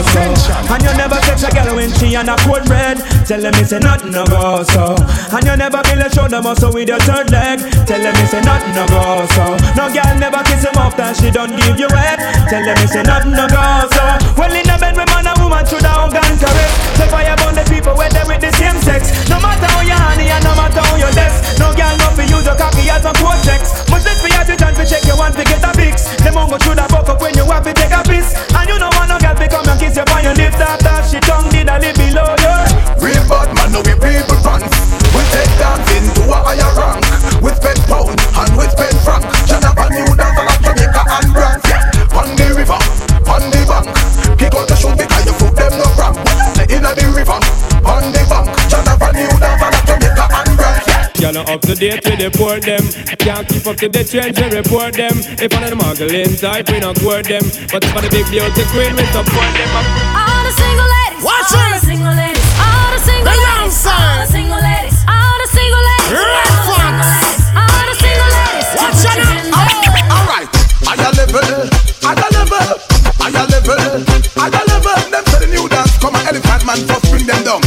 so. 0.00 0.22
And 0.72 0.82
you 0.82 0.92
never 0.96 1.18
catch 1.20 1.44
a 1.44 1.50
girl 1.52 1.76
when 1.76 1.90
she 1.98 2.16
on 2.16 2.28
a 2.28 2.36
cold 2.44 2.68
red. 2.68 2.98
Tell 3.26 3.40
them 3.40 3.52
it's 3.60 3.72
a 3.72 3.80
nothing 3.80 4.12
no 4.12 4.24
go 4.24 4.62
so. 4.64 4.96
And 5.32 5.44
you 5.44 5.56
never 5.56 5.82
feel 5.84 6.00
a 6.00 6.08
shoulder 6.08 6.40
muscle 6.40 6.72
with 6.72 6.88
your 6.88 7.00
third 7.04 7.30
leg. 7.30 7.60
Tell 7.84 8.00
them 8.00 8.14
it's 8.16 8.32
a 8.32 8.40
nothing 8.40 8.74
no 8.74 8.86
go 8.88 9.26
so. 9.36 9.44
No 9.76 9.92
girl 9.92 10.12
never 10.18 10.42
kiss 10.44 10.64
him 10.64 10.76
off 10.80 10.96
that 10.96 11.16
she 11.16 11.30
don't 11.30 11.52
give 11.56 11.76
you 11.78 11.88
head. 11.92 12.20
Tell 12.48 12.64
them 12.64 12.78
it's 12.80 12.96
a 12.96 13.02
nothing 13.02 13.36
no 13.36 13.46
go 13.48 13.62
so. 13.92 14.04
Well 14.38 14.54
in 14.54 14.68
a 14.68 14.76
bed 14.78 14.96
with 14.96 15.08
man 15.12 15.28
and 15.28 15.38
woman 15.40 15.64
should 15.66 15.84
have 15.84 16.08
gun 16.08 16.34
correct. 16.40 16.74
So 16.96 17.04
fire 17.12 17.36
burn 17.36 17.54
the 17.56 17.64
people 17.68 17.94
where 17.96 18.10
they 18.10 18.24
with 18.24 18.40
the 18.40 18.52
same 18.56 18.78
sex. 18.80 19.12
No 19.28 19.40
matter 19.40 19.68
how 19.68 19.82
you 19.84 19.96
honey 19.96 20.30
and 20.32 20.42
no 20.44 20.52
matter 20.56 20.80
how 20.80 20.96
you 20.96 21.10
less. 21.12 21.58
No 21.58 21.72
girl 21.76 21.94
no 22.00 22.08
fi 22.16 22.24
use 22.26 22.46
your 22.46 22.56
cocky 22.56 22.88
as 22.88 23.04
a 23.04 23.12
cortex. 23.20 23.84
Much 23.92 24.04
less 24.08 24.20
for 24.20 24.30
you 24.30 24.42
to 24.42 24.54
chance 24.56 24.76
to 24.78 24.84
check 24.88 25.04
you 25.04 25.16
want 25.16 25.36
to 25.36 25.44
get 25.44 25.62
a 25.62 25.70
fix. 25.76 26.08
Them 26.22 26.36
on 26.38 26.48
go 26.48 26.56
through 26.58 26.76
not 51.42 51.54
up 51.54 51.60
to 51.62 51.74
date 51.74 52.04
with 52.04 52.18
the 52.18 52.30
report 52.30 52.62
them. 52.62 52.82
Can't 53.18 53.46
keep 53.48 53.66
up 53.66 53.76
to 53.76 53.88
the 53.88 54.02
trends, 54.04 54.38
we 54.38 54.46
report 54.54 54.94
them. 54.94 55.14
If 55.42 55.50
one 55.52 55.64
of 55.64 55.70
the 55.70 55.78
muggling 55.78 56.34
type, 56.38 56.70
we 56.70 56.78
not 56.78 56.98
court 57.02 57.26
them. 57.26 57.42
But 57.70 57.82
for 57.90 58.00
the 58.02 58.10
big 58.10 58.26
beauty 58.30 58.64
queen, 58.70 58.94
we 58.94 59.04
support 59.10 59.50
them. 59.58 59.70
All 60.14 60.42
the 60.46 60.52
single 60.54 60.86
ladies. 60.86 61.22
Watch 61.22 61.50
all 61.54 61.70
the 61.72 61.82
single 61.82 62.14
ladies. 62.14 62.46
All 62.58 62.88
the 62.94 63.00
single 63.02 63.26
The 63.26 63.34
ladies. 63.34 63.78
young 63.82 63.90
All 63.90 64.16
the 64.22 64.28
single 64.30 64.62
ladies. 64.62 64.96
All 65.08 65.36
the 65.42 65.48
single 65.50 65.82
ladies. 65.82 66.10
Red 66.12 66.22
All 66.22 66.46
the 66.46 66.62
single 66.62 66.78
Fox. 66.78 67.06
ladies. 67.10 67.42
All 67.58 67.84
the 67.90 67.96
single 68.02 68.30
ladies. 68.38 68.68
Watch 68.78 69.02
out 69.02 69.16
your 69.18 69.26
now. 69.26 69.32
hands 69.32 69.50
up. 69.50 70.12
Alright, 70.12 70.48
I 70.86 70.94
got 70.98 71.12
level, 71.18 71.46
I 72.06 72.12
got 72.14 72.30
level, 72.38 72.66
I 73.18 73.28
got 73.32 73.46
level, 73.50 73.80
I 74.38 74.46
got 74.50 74.64
level. 74.70 74.98
Them 75.10 75.24
say 75.26 75.38
the 75.42 75.48
new 75.50 75.64
dance 75.68 75.94
come 75.98 76.14
an 76.14 76.22
elephant 76.28 76.62
man 76.66 76.78
first 76.86 77.04
bring 77.10 77.26
them 77.26 77.42
down. 77.42 77.62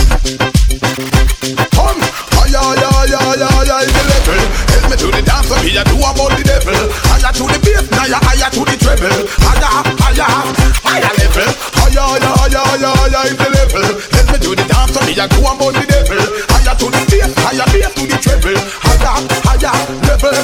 Me 4.96 5.02
to 5.04 5.08
the 5.12 5.22
dance 5.28 5.52
up 5.52 5.60
here, 5.64 5.84
do 5.84 5.96
about 6.00 6.32
the 6.32 6.44
devil. 6.44 6.80
Higher 7.12 7.32
to 7.36 7.44
the 7.44 7.60
bass, 7.60 7.86
now 7.92 8.08
you 8.08 8.20
higher 8.24 8.50
to 8.50 8.62
the 8.64 8.76
treble. 8.80 9.28
Higher, 9.44 9.84
higher, 10.00 10.28
higher 10.84 11.12
level. 11.20 11.50
Ay 11.84 11.98
ay 12.00 12.24
ay 12.24 12.56
ay 12.56 12.86
ay 12.88 13.16
ay 13.20 13.30
the 13.36 13.48
level. 13.52 13.86
Help 14.16 14.28
me 14.32 14.38
to 14.40 14.52
the 14.56 14.64
dance 14.64 14.96
up 14.96 15.04
here, 15.04 15.28
do 15.28 15.40
about 15.44 15.74
the 15.76 15.84
devil. 15.84 16.22
Higher 16.48 16.76
to 16.80 16.88
the 16.88 17.02
bass, 17.12 17.32
higher 17.44 17.68
bass 17.76 17.92
to 17.96 18.04
the 18.08 18.18
treble. 18.24 18.56
Higher, 18.84 19.20
higher 19.44 19.76
level. 20.08 20.36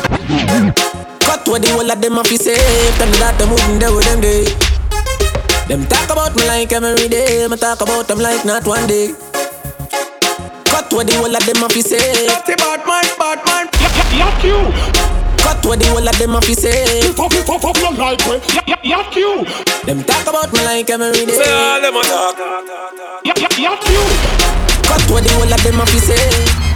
Cut 1.23 1.47
what 1.47 1.61
the 1.63 1.71
whole 1.71 1.87
of 1.87 2.01
them 2.01 2.19
off 2.19 2.27
fi 2.27 2.35
safe 2.35 2.97
Tell 2.97 3.07
me 3.07 3.17
that 3.23 3.37
them 3.39 3.49
wouldn't 3.51 3.79
do 3.79 3.95
with 3.95 4.05
them 4.05 4.19
day 4.19 4.43
Them 5.67 5.87
talk 5.87 6.09
about 6.11 6.35
me 6.35 6.43
like 6.47 6.71
every 6.71 7.07
day 7.07 7.47
Me 7.47 7.57
talk 7.57 7.81
about 7.81 8.07
them 8.07 8.19
like 8.19 8.43
not 8.43 8.67
one 8.67 8.87
day 8.87 9.15
Cut 10.67 10.91
what 10.91 11.07
the 11.07 11.15
whole 11.19 11.35
of 11.35 11.45
them 11.45 11.63
off 11.63 11.71
fi 11.71 11.81
safe 11.81 12.27
Dirty 12.27 12.55
bad 12.59 12.85
man, 12.85 13.05
bad 13.17 13.39
man. 13.45 13.80
Yak 14.17 14.43
you, 14.43 14.57
Cut 15.41 15.65
what 15.65 15.79
the 15.79 15.87
whole 15.89 16.07
of 16.07 16.17
them 16.19 16.35
off 16.35 16.45
fi 16.45 16.53
say. 16.53 17.01
fuck 17.13 17.33
you, 17.33 17.41
fuck 17.43 17.63
up 17.63 17.77
your 17.77 17.93
like 17.93 18.21
way. 18.27 18.39
Yak 18.67 18.83
yak 18.83 19.15
you, 19.15 19.45
Them 19.85 20.03
talk 20.03 20.27
about 20.27 20.51
me 20.53 20.61
like 20.65 20.89
every 20.89 21.25
day 21.25 21.33
Say 21.33 21.51
all 21.51 21.81
them 21.81 21.95
a 21.95 22.01
talk. 22.03 22.37
yak 23.25 23.37
yak 23.39 23.57
yak 23.57 23.81
you. 23.89 24.03
Cut 24.87 25.01
what 25.11 25.23
the 25.23 25.31
whole 25.33 25.53
of 25.53 25.63
them 25.63 25.79
off 25.81 25.89
fi 25.89 25.99
safe 25.99 26.70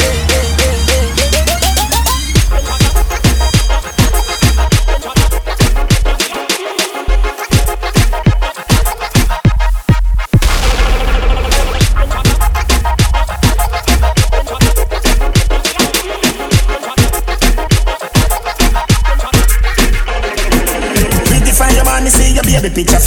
baby 22.69 22.85
picture. 22.85 23.01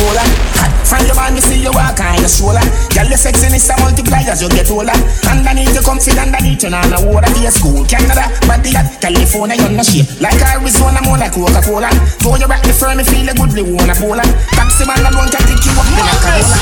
Hot 0.59 0.73
from 0.87 1.05
your 1.05 1.17
man, 1.17 1.35
me 1.35 1.41
see 1.41 1.61
you 1.61 1.73
walk 1.75 1.99
on 2.01 2.17
your 2.23 2.31
shoulder. 2.31 2.63
Girl, 2.95 3.09
your 3.11 3.19
sexiness 3.19 3.69
a 3.69 3.75
multiply 3.83 4.25
as 4.25 4.41
you 4.41 4.49
get 4.49 4.71
older. 4.71 4.95
Underneath 5.29 5.75
you 5.75 5.83
come 5.83 6.01
sit 6.01 6.17
underneath 6.17 6.63
you 6.63 6.71
nah 6.71 6.83
no 6.89 7.03
water 7.05 7.29
to 7.29 7.41
your 7.41 7.53
school. 7.53 7.85
Canada, 7.85 8.25
at 8.25 8.89
California, 9.01 9.57
you 9.59 9.69
no 9.75 9.83
shape. 9.83 10.09
Like 10.21 10.39
Arizona, 10.41 11.03
more 11.03 11.19
like 11.19 11.35
Coca-Cola. 11.35 11.91
For 12.23 12.39
you 12.39 12.47
rock 12.47 12.63
me 12.65 12.73
firm, 12.73 12.97
me 12.99 13.05
feel 13.05 13.29
a 13.29 13.35
goodly 13.35 13.63
wanna 13.63 13.95
bowler. 13.99 14.27
Taxi 14.55 14.87
man 14.87 15.03
alone 15.05 15.29
can 15.29 15.43
pick 15.45 15.61
you 15.61 15.75
up 15.77 15.89
in 15.91 16.01
a 16.01 16.15
Corolla. 16.23 16.59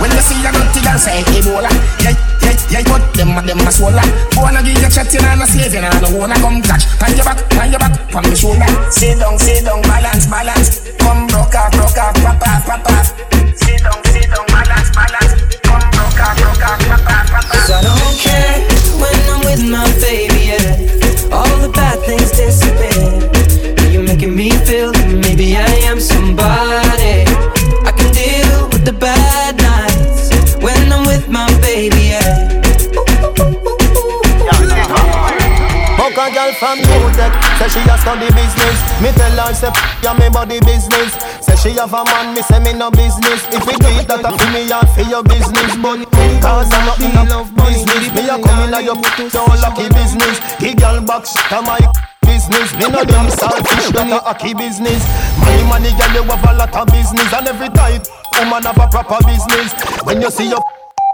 When 0.00 0.10
you 0.10 0.22
see 0.24 0.40
a 0.40 0.50
dirty 0.50 0.80
girl 0.80 0.98
say 0.98 1.20
Ebola, 1.36 1.70
yeah, 2.00 2.16
yeah, 2.40 2.56
yeah, 2.72 2.82
but 2.88 3.04
them 3.14 3.36
a 3.36 3.40
them 3.44 3.60
a 3.62 3.70
swallow. 3.70 4.02
Wanna 4.34 4.64
give 4.64 4.80
you 4.80 4.90
chat, 4.90 5.12
you 5.12 5.20
nah 5.20 5.36
no 5.36 5.44
slave, 5.44 5.74
you 5.76 5.82
nah 5.84 5.92
no 6.00 6.08
wanna 6.16 6.34
come 6.40 6.62
touch. 6.64 6.88
On 7.04 7.12
your 7.14 7.24
back, 7.24 7.38
on 7.60 7.70
your 7.70 7.78
back, 7.78 7.94
on 8.16 8.24
the 8.24 8.34
shoulder. 8.34 8.66
Sit 8.90 9.20
down, 9.20 9.38
sit 9.38 9.62
down, 9.62 9.82
balance, 9.86 10.26
balance. 10.26 10.90
Come 10.98 11.29
broke 11.50 11.62
off, 11.62 11.72
broke 11.72 11.98
off, 11.98 12.14
pop 12.14 12.42
off, 12.48 12.66
pop 12.66 12.86
off. 12.92 13.06
Sit 13.58 13.82
down, 13.82 14.04
sit 14.04 14.30
down, 14.30 14.46
balance, 14.46 14.90
balance. 14.94 15.32
Come 15.62 15.90
broke 15.90 16.20
off, 16.20 16.36
broke 16.38 16.62
off, 16.62 16.78
pop 16.86 17.06
off, 17.10 17.30
pop 17.30 17.44
off. 17.44 17.50
Cause 17.50 17.70
I 17.70 17.82
don't 17.82 18.18
care 18.18 18.60
when 19.02 19.18
I'm 19.28 19.40
with 19.44 19.62
my 19.68 19.84
baby, 20.00 20.54
yeah. 20.54 21.34
All 21.34 21.58
the 21.58 21.68
bad 21.74 21.98
things 22.06 22.30
disappear. 22.30 23.90
You're 23.90 24.04
making 24.04 24.34
me 24.34 24.50
feel 24.50 24.92
that 24.92 25.08
maybe 25.10 25.56
I 25.56 25.66
am 25.90 25.98
somebody. 25.98 27.26
I 27.84 27.92
can 27.92 28.12
deal 28.14 28.68
with 28.68 28.84
the 28.84 28.92
bad 28.92 29.56
nights 29.56 30.54
when 30.62 30.92
I'm 30.92 31.04
with 31.06 31.28
my 31.28 31.46
baby, 31.60 32.14
yeah. 32.14 32.46
Fuck 35.98 36.16
a 36.16 36.34
girl 36.34 36.52
from 36.54 36.78
Utech, 36.78 37.32
say 37.58 37.68
she 37.68 37.80
a 37.90 37.98
study 37.98 38.26
business. 38.32 38.78
Me 39.02 39.10
tell 39.12 39.46
her 39.46 39.54
say 39.54 39.68
f 39.68 40.02
ya 40.02 40.14
me 40.14 40.28
body 40.30 40.60
business. 40.60 41.12
She 41.60 41.76
have 41.76 41.92
a 41.92 42.00
man, 42.08 42.32
me 42.34 42.40
say 42.40 42.58
me 42.60 42.72
no 42.72 42.90
business. 42.90 43.44
If 43.52 43.60
we 43.68 43.76
do 43.76 43.92
it, 44.00 44.08
that 44.08 44.24
a 44.24 44.32
fi 44.32 44.46
me 44.48 44.64
and 44.72 44.88
fi 44.96 45.04
your 45.04 45.20
business. 45.20 45.76
But 45.76 46.08
cause 46.40 46.72
I'm 46.72 46.88
not 46.88 46.96
in 47.04 47.12
love 47.28 47.52
business. 47.52 48.08
Me 48.16 48.32
a 48.32 48.40
come 48.40 48.64
in 48.64 48.72
a 48.72 48.80
your 48.80 48.96
so 49.28 49.44
lucky 49.60 49.92
business. 49.92 50.40
The 50.56 50.72
girl 50.72 51.04
box 51.04 51.36
shit 51.36 51.52
a 51.52 51.60
my 51.60 51.76
business. 52.24 52.72
Me 52.80 52.88
no 52.88 53.04
them 53.04 53.28
selfish, 53.28 53.92
that 53.92 54.08
a 54.08 54.24
hockey 54.24 54.56
business. 54.56 55.04
Money, 55.36 55.64
money, 55.68 55.92
girl, 56.00 56.12
you 56.16 56.24
have 56.24 56.48
a 56.48 56.52
lot 56.56 56.72
of 56.72 56.88
business, 56.88 57.28
and 57.28 57.48
every 57.52 57.68
type 57.76 58.08
woman 58.40 58.64
have 58.64 58.80
a 58.80 58.88
proper 58.88 59.20
business. 59.28 59.76
When 60.08 60.24
you 60.24 60.32
see 60.32 60.48
your 60.48 60.64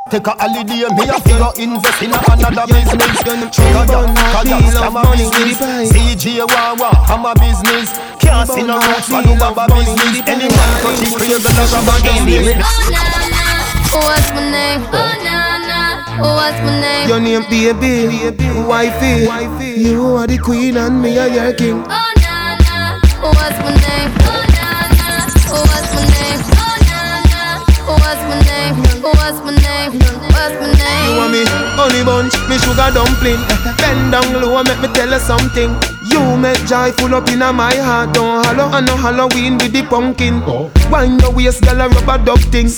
Take 0.07 0.25
a 0.29 0.39
holiday, 0.39 0.87
me 0.95 1.03
a 1.11 1.19
figure 1.19 1.51
invest 1.59 1.99
in 1.99 2.15
another 2.15 2.63
business. 2.71 3.19
Trigger 3.51 3.87
down, 3.91 4.15
cause 4.15 4.47
I'm 4.47 4.63
scam 4.71 4.95
a 4.95 5.17
business. 5.19 5.59
CJ 5.91 6.47
Wawa, 6.47 6.95
I'm 7.11 7.27
a 7.27 7.35
business. 7.35 7.91
Can't 8.27 8.49
see 8.51 8.63
no 8.63 8.77
roots 8.77 9.09
for 9.09 9.23
no 9.23 9.33
baba 9.39 9.67
business. 9.73 10.27
Any 10.27 10.49
man 10.51 10.71
touch 10.83 11.03
it, 11.03 11.15
crazy 11.17 11.39
like 11.39 11.57
a 11.57 11.67
baba 11.71 11.95
business. 12.27 12.59
What's 13.97 14.29
my 14.35 14.43
name? 14.51 14.83
Oh, 14.93 14.99
oh 14.99 15.15
na 15.25 15.39
na. 15.71 15.81
What's 16.37 16.59
my 16.61 16.73
name? 16.81 17.09
Your 17.09 17.21
name 17.21 17.45
baby, 17.49 18.29
wifey. 18.67 19.31
You 19.81 20.17
are 20.17 20.27
the 20.27 20.39
queen 20.39 20.77
and 20.77 21.01
me 21.01 21.19
are 21.19 21.29
your 21.29 21.53
king. 21.55 21.83
Oh 21.87 22.13
na 22.21 22.57
na. 22.67 22.99
What's 23.23 23.59
my 23.65 23.73
name? 23.73 24.11
Oh 24.27 24.43
na 24.57 24.69
na. 25.01 25.09
What's 25.49 25.91
my 25.95 26.03
name? 26.13 26.41
Oh 26.61 26.77
na 26.91 27.01
na. 27.33 27.43
What's 27.89 28.23
my 28.29 28.37
name? 28.51 28.75
What's 29.03 29.39
my 29.45 29.51
name? 29.51 29.56
Me 31.37 31.45
honey 31.77 32.03
bunch, 32.05 32.33
me 32.49 32.57
sugar 32.59 32.89
dumpling. 32.93 33.41
Bend 33.77 34.13
down 34.13 34.41
low, 34.41 34.63
make 34.65 34.81
me 34.81 34.89
tell 34.95 35.11
you 35.11 35.19
something. 35.21 35.71
You 36.09 36.37
make 36.37 36.65
joy 36.67 36.93
full 36.97 37.15
up 37.15 37.29
in 37.29 37.41
my 37.41 37.75
heart. 37.77 38.15
Don't 38.15 38.45
hollow 38.45 38.73
and 38.77 38.87
no 38.87 38.97
Halloween 38.97 39.59
with 39.59 39.73
the 39.73 39.83
pumpkin. 39.83 40.41
Wind 40.91 41.21
your 41.21 41.33
waist, 41.33 41.63
girl, 41.63 41.81
a 41.81 41.89
rubber 41.89 42.25
duck 42.25 42.41
thing. 42.53 42.71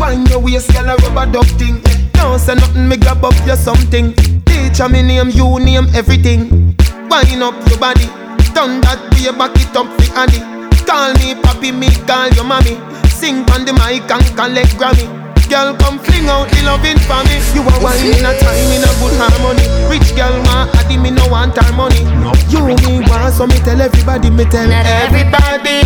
Wind 0.00 0.28
your 0.30 0.40
waist, 0.40 0.72
girl, 0.72 0.90
a 0.90 0.96
rubber 0.96 1.30
duck 1.30 1.46
thing. 1.58 1.80
Don't 2.14 2.38
say 2.38 2.54
nothing, 2.54 2.88
me 2.88 2.96
grab 2.96 3.24
up 3.24 3.34
you 3.46 3.56
something. 3.56 4.14
Teacher 4.44 4.88
me 4.88 5.02
name, 5.02 5.30
you 5.30 5.58
name 5.60 5.86
everything. 5.94 6.74
Wind 7.10 7.42
up 7.42 7.54
your 7.68 7.78
body, 7.78 8.06
turn 8.54 8.80
that 8.82 8.98
way, 9.14 9.30
back 9.36 9.54
it 9.54 9.76
up 9.76 9.86
for 9.86 10.10
Annie. 10.18 10.42
Call 10.86 11.12
me 11.14 11.34
papi, 11.38 11.70
me 11.72 11.88
call 12.06 12.28
your 12.34 12.44
mommy. 12.44 12.74
Sing 13.08 13.44
on 13.52 13.64
the 13.64 13.72
mic 13.74 14.10
and 14.10 14.24
collect 14.36 14.70
Grammy. 14.80 15.29
Girl, 15.50 15.74
come 15.78 15.98
fling 15.98 16.28
out 16.30 16.46
the 16.46 16.62
loving 16.62 16.96
for 17.10 17.26
me. 17.26 17.42
You 17.58 17.66
are 17.66 17.82
one 17.82 17.98
in 18.06 18.22
a 18.22 18.30
time 18.38 18.70
in 18.70 18.86
a 18.86 18.92
good 19.02 19.18
harmony. 19.18 19.66
Rich 19.90 20.14
girl, 20.14 20.30
ma, 20.46 20.70
addy 20.78 20.96
me 20.96 21.10
no 21.10 21.26
want 21.26 21.58
her 21.58 21.72
money. 21.74 22.04
No. 22.22 22.30
You 22.46 22.62
me 22.70 23.02
want, 23.10 23.34
so 23.34 23.48
me 23.48 23.58
tell 23.66 23.80
everybody, 23.80 24.30
me 24.30 24.44
tell 24.44 24.68
Not 24.68 24.86
everybody. 24.86 25.82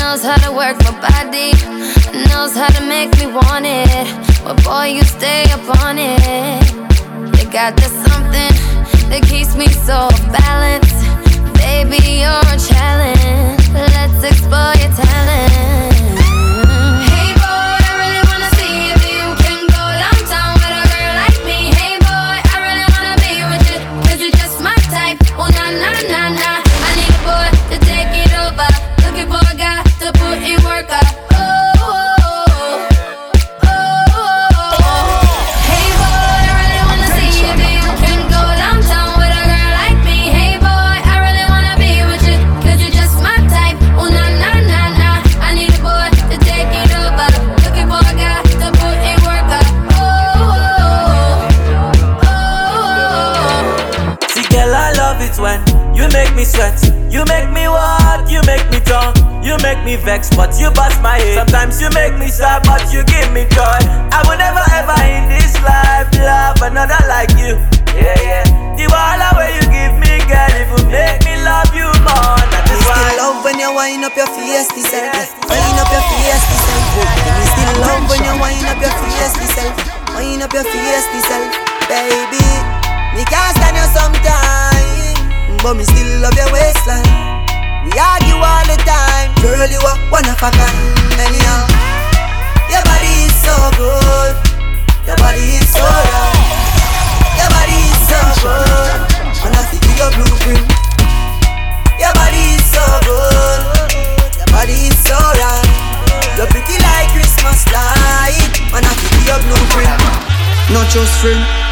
Knows 0.00 0.24
how 0.24 0.40
to 0.40 0.56
work 0.56 0.80
my 0.88 0.96
body, 1.04 1.52
knows 2.32 2.56
how 2.56 2.68
to 2.68 2.82
make 2.88 3.12
me 3.20 3.26
want 3.26 3.66
it. 3.68 4.08
But 4.42 4.64
boy, 4.64 4.86
you 4.96 5.02
stay 5.02 5.44
up 5.52 5.68
on 5.84 5.98
it. 5.98 6.64
You 7.36 7.44
got 7.52 7.76
this 7.76 7.92
something 8.08 8.56
that 9.12 9.20
keeps 9.28 9.54
me 9.54 9.68
so 9.68 10.08
balanced. 10.32 10.96
Baby, 11.60 12.24
you're 12.24 12.40
a 12.40 12.56
challenge. 12.56 13.68
Let's 13.68 14.24
explore 14.24 14.72
your 14.80 14.92
talent. 14.96 15.97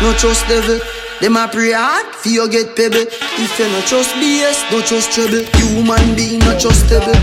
Not 0.06 0.18
just 0.18 0.46
devil. 0.46 0.78
Them 1.20 1.36
a 1.36 1.48
pray 1.48 1.72
hard, 1.72 2.06
for 2.14 2.28
you 2.28 2.48
get 2.48 2.76
pebble. 2.76 3.10
If 3.42 3.58
you 3.58 3.66
not 3.66 3.84
trust 3.90 4.14
BS, 4.14 4.70
don't 4.70 4.86
trust 4.86 5.10
trouble. 5.10 5.42
Human 5.58 6.14
being 6.14 6.38
not 6.46 6.62
trustable. 6.62 7.16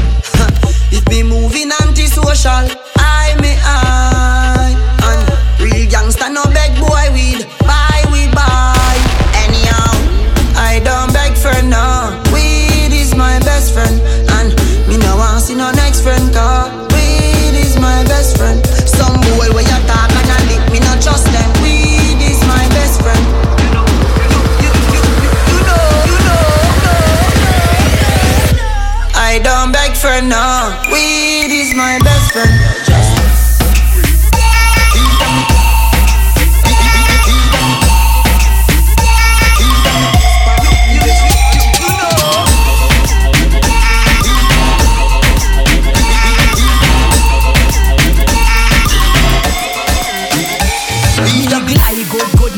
if 0.91 1.07
me 1.07 1.23
moving 1.23 1.71
antisocial, 1.79 2.67
I 2.99 3.39
me 3.39 3.55
I. 3.63 4.75
And 5.07 5.23
real 5.63 5.89
gangster 5.89 6.27
no 6.27 6.43
beg 6.51 6.75
boy 6.75 7.07
weed, 7.15 7.47
buy 7.63 8.03
we 8.11 8.27
buy. 8.35 8.95
Anyhow, 9.47 9.95
I 10.59 10.81
don't 10.83 11.13
beg 11.15 11.39
for 11.39 11.55
no. 11.63 12.19
Weed 12.35 12.91
is 12.91 13.15
my 13.15 13.39
best 13.47 13.71
friend, 13.71 13.95
and 14.35 14.51
me 14.89 14.97
no 14.97 15.15
want 15.15 15.41
see 15.41 15.55
no 15.55 15.71
next 15.71 16.01
friend. 16.01 16.33
Cause 16.33 16.67
weed 16.91 17.55
is 17.55 17.79
my 17.79 18.03
best 18.11 18.35
friend. 18.35 18.72
weed 30.91 31.51
is 31.51 31.73
my 31.75 31.99
best 32.03 32.31
friend. 32.33 32.51
Good, 52.11 52.31
good, 52.31 52.53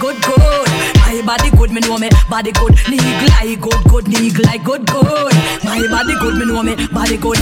good, 0.00 0.20
good. 0.22 0.68
My 0.96 1.22
body 1.24 1.50
good, 1.56 1.70
me 1.70 1.80
know 1.80 1.96
me 1.96 2.08
body 2.28 2.52
good, 2.52 2.74
good, 2.76 3.84
good, 3.88 4.04
nigga, 4.04 4.44
like 4.44 4.62
good, 4.64 4.84
good. 4.86 5.32
My 5.64 5.86
body 5.90 6.14
good, 6.20 6.36
me 6.36 6.44
know 6.46 6.62
me 6.62 6.74
body 6.92 7.16
good. 7.16 7.39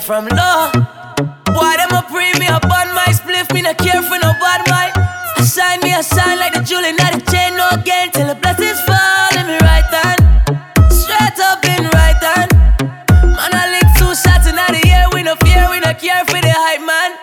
high 0.00 0.06
from 0.06 0.26
low. 0.28 0.70
Boy, 1.52 1.74
them 1.76 1.92
a 1.92 2.04
bring 2.10 2.32
me 2.38 2.46
up 2.46 2.64
on 2.64 2.88
my 2.94 3.10
spliff, 3.12 3.52
me 3.52 3.62
no 3.62 3.74
care 3.74 4.02
for 4.02 4.18
no 4.18 4.32
bad 4.40 4.62
mind. 4.68 4.92
I 5.36 5.42
sign 5.42 5.80
me 5.80 5.92
a 5.94 6.02
sign 6.02 6.38
like 6.38 6.54
the 6.54 6.62
jewel, 6.62 6.82
not 6.82 7.12
the 7.12 7.22
chain, 7.30 7.56
no 7.56 7.68
gain 7.84 8.10
till 8.12 8.28
the 8.28 8.34
blessings 8.34 8.80
fall 8.86 9.32
in 9.36 9.46
me 9.46 9.58
right 9.60 9.88
hand. 9.90 10.20
Straight 10.92 11.38
up 11.40 11.64
in 11.64 11.84
right 11.92 12.20
hand. 12.20 12.50
Man, 13.24 13.52
I 13.52 13.64
lick 13.72 13.88
two 13.98 14.12
shots 14.14 14.46
in 14.46 14.56
the 14.56 14.82
air, 14.88 15.06
we 15.12 15.22
no 15.22 15.34
fear, 15.36 15.68
we 15.70 15.80
no 15.80 15.92
care 15.94 16.24
for 16.24 16.40
the 16.40 16.52
hype, 16.52 16.84
man. 16.84 17.16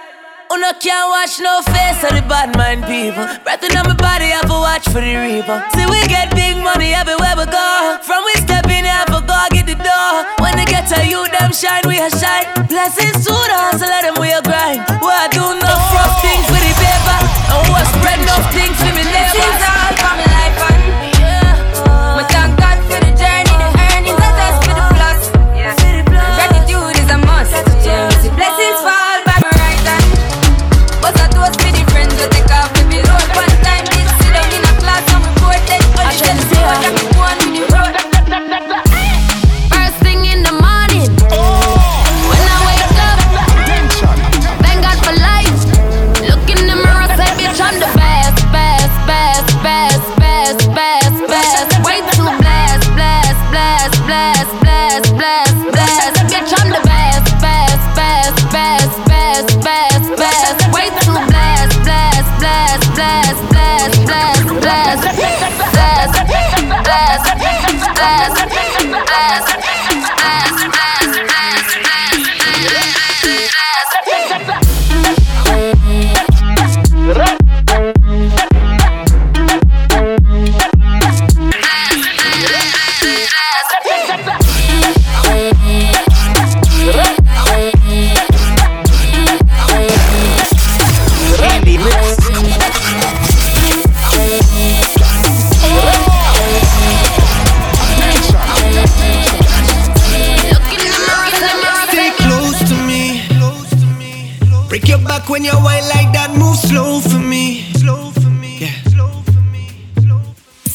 Una 0.52 0.74
can't 0.80 1.10
watch 1.12 1.40
no 1.40 1.62
face 1.62 2.04
of 2.04 2.16
the 2.16 2.24
bad 2.28 2.56
mind 2.56 2.84
people. 2.86 3.26
Breathing 3.44 3.78
on 3.78 3.86
my 3.88 3.96
body, 3.96 4.32
I 4.32 4.42
have 4.42 4.52
a 4.52 4.60
watch 4.60 4.86
for 4.90 5.02
the 5.02 5.16
reaper. 5.16 5.60
See, 5.76 5.86
we 5.88 6.00
get 6.08 6.34
big 6.36 6.58
money 6.58 6.94
everywhere 6.94 7.36
we 7.38 7.46
go. 7.46 8.00
From 8.04 8.24
we 8.24 8.37
tell 10.88 11.06
you 11.06 11.28
them 11.28 11.52
shine, 11.52 11.84
we 11.86 12.00
a 12.00 12.10
shine. 12.10 12.48
Blessings 12.68 13.26
to 13.28 13.34
the 13.34 13.58
hustle, 13.60 13.88
let 13.88 14.04
them 14.08 14.16
we 14.20 14.32
a 14.32 14.42
grind. 14.42 14.80
What 15.04 15.36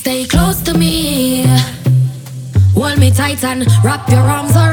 Stay 0.02 0.24
close 0.24 0.60
to 0.62 0.74
me. 0.76 1.46
Hold 2.74 2.98
me 2.98 3.12
tight 3.12 3.44
and 3.44 3.64
wrap 3.84 4.08
your 4.10 4.18
arms 4.18 4.56
around. 4.56 4.71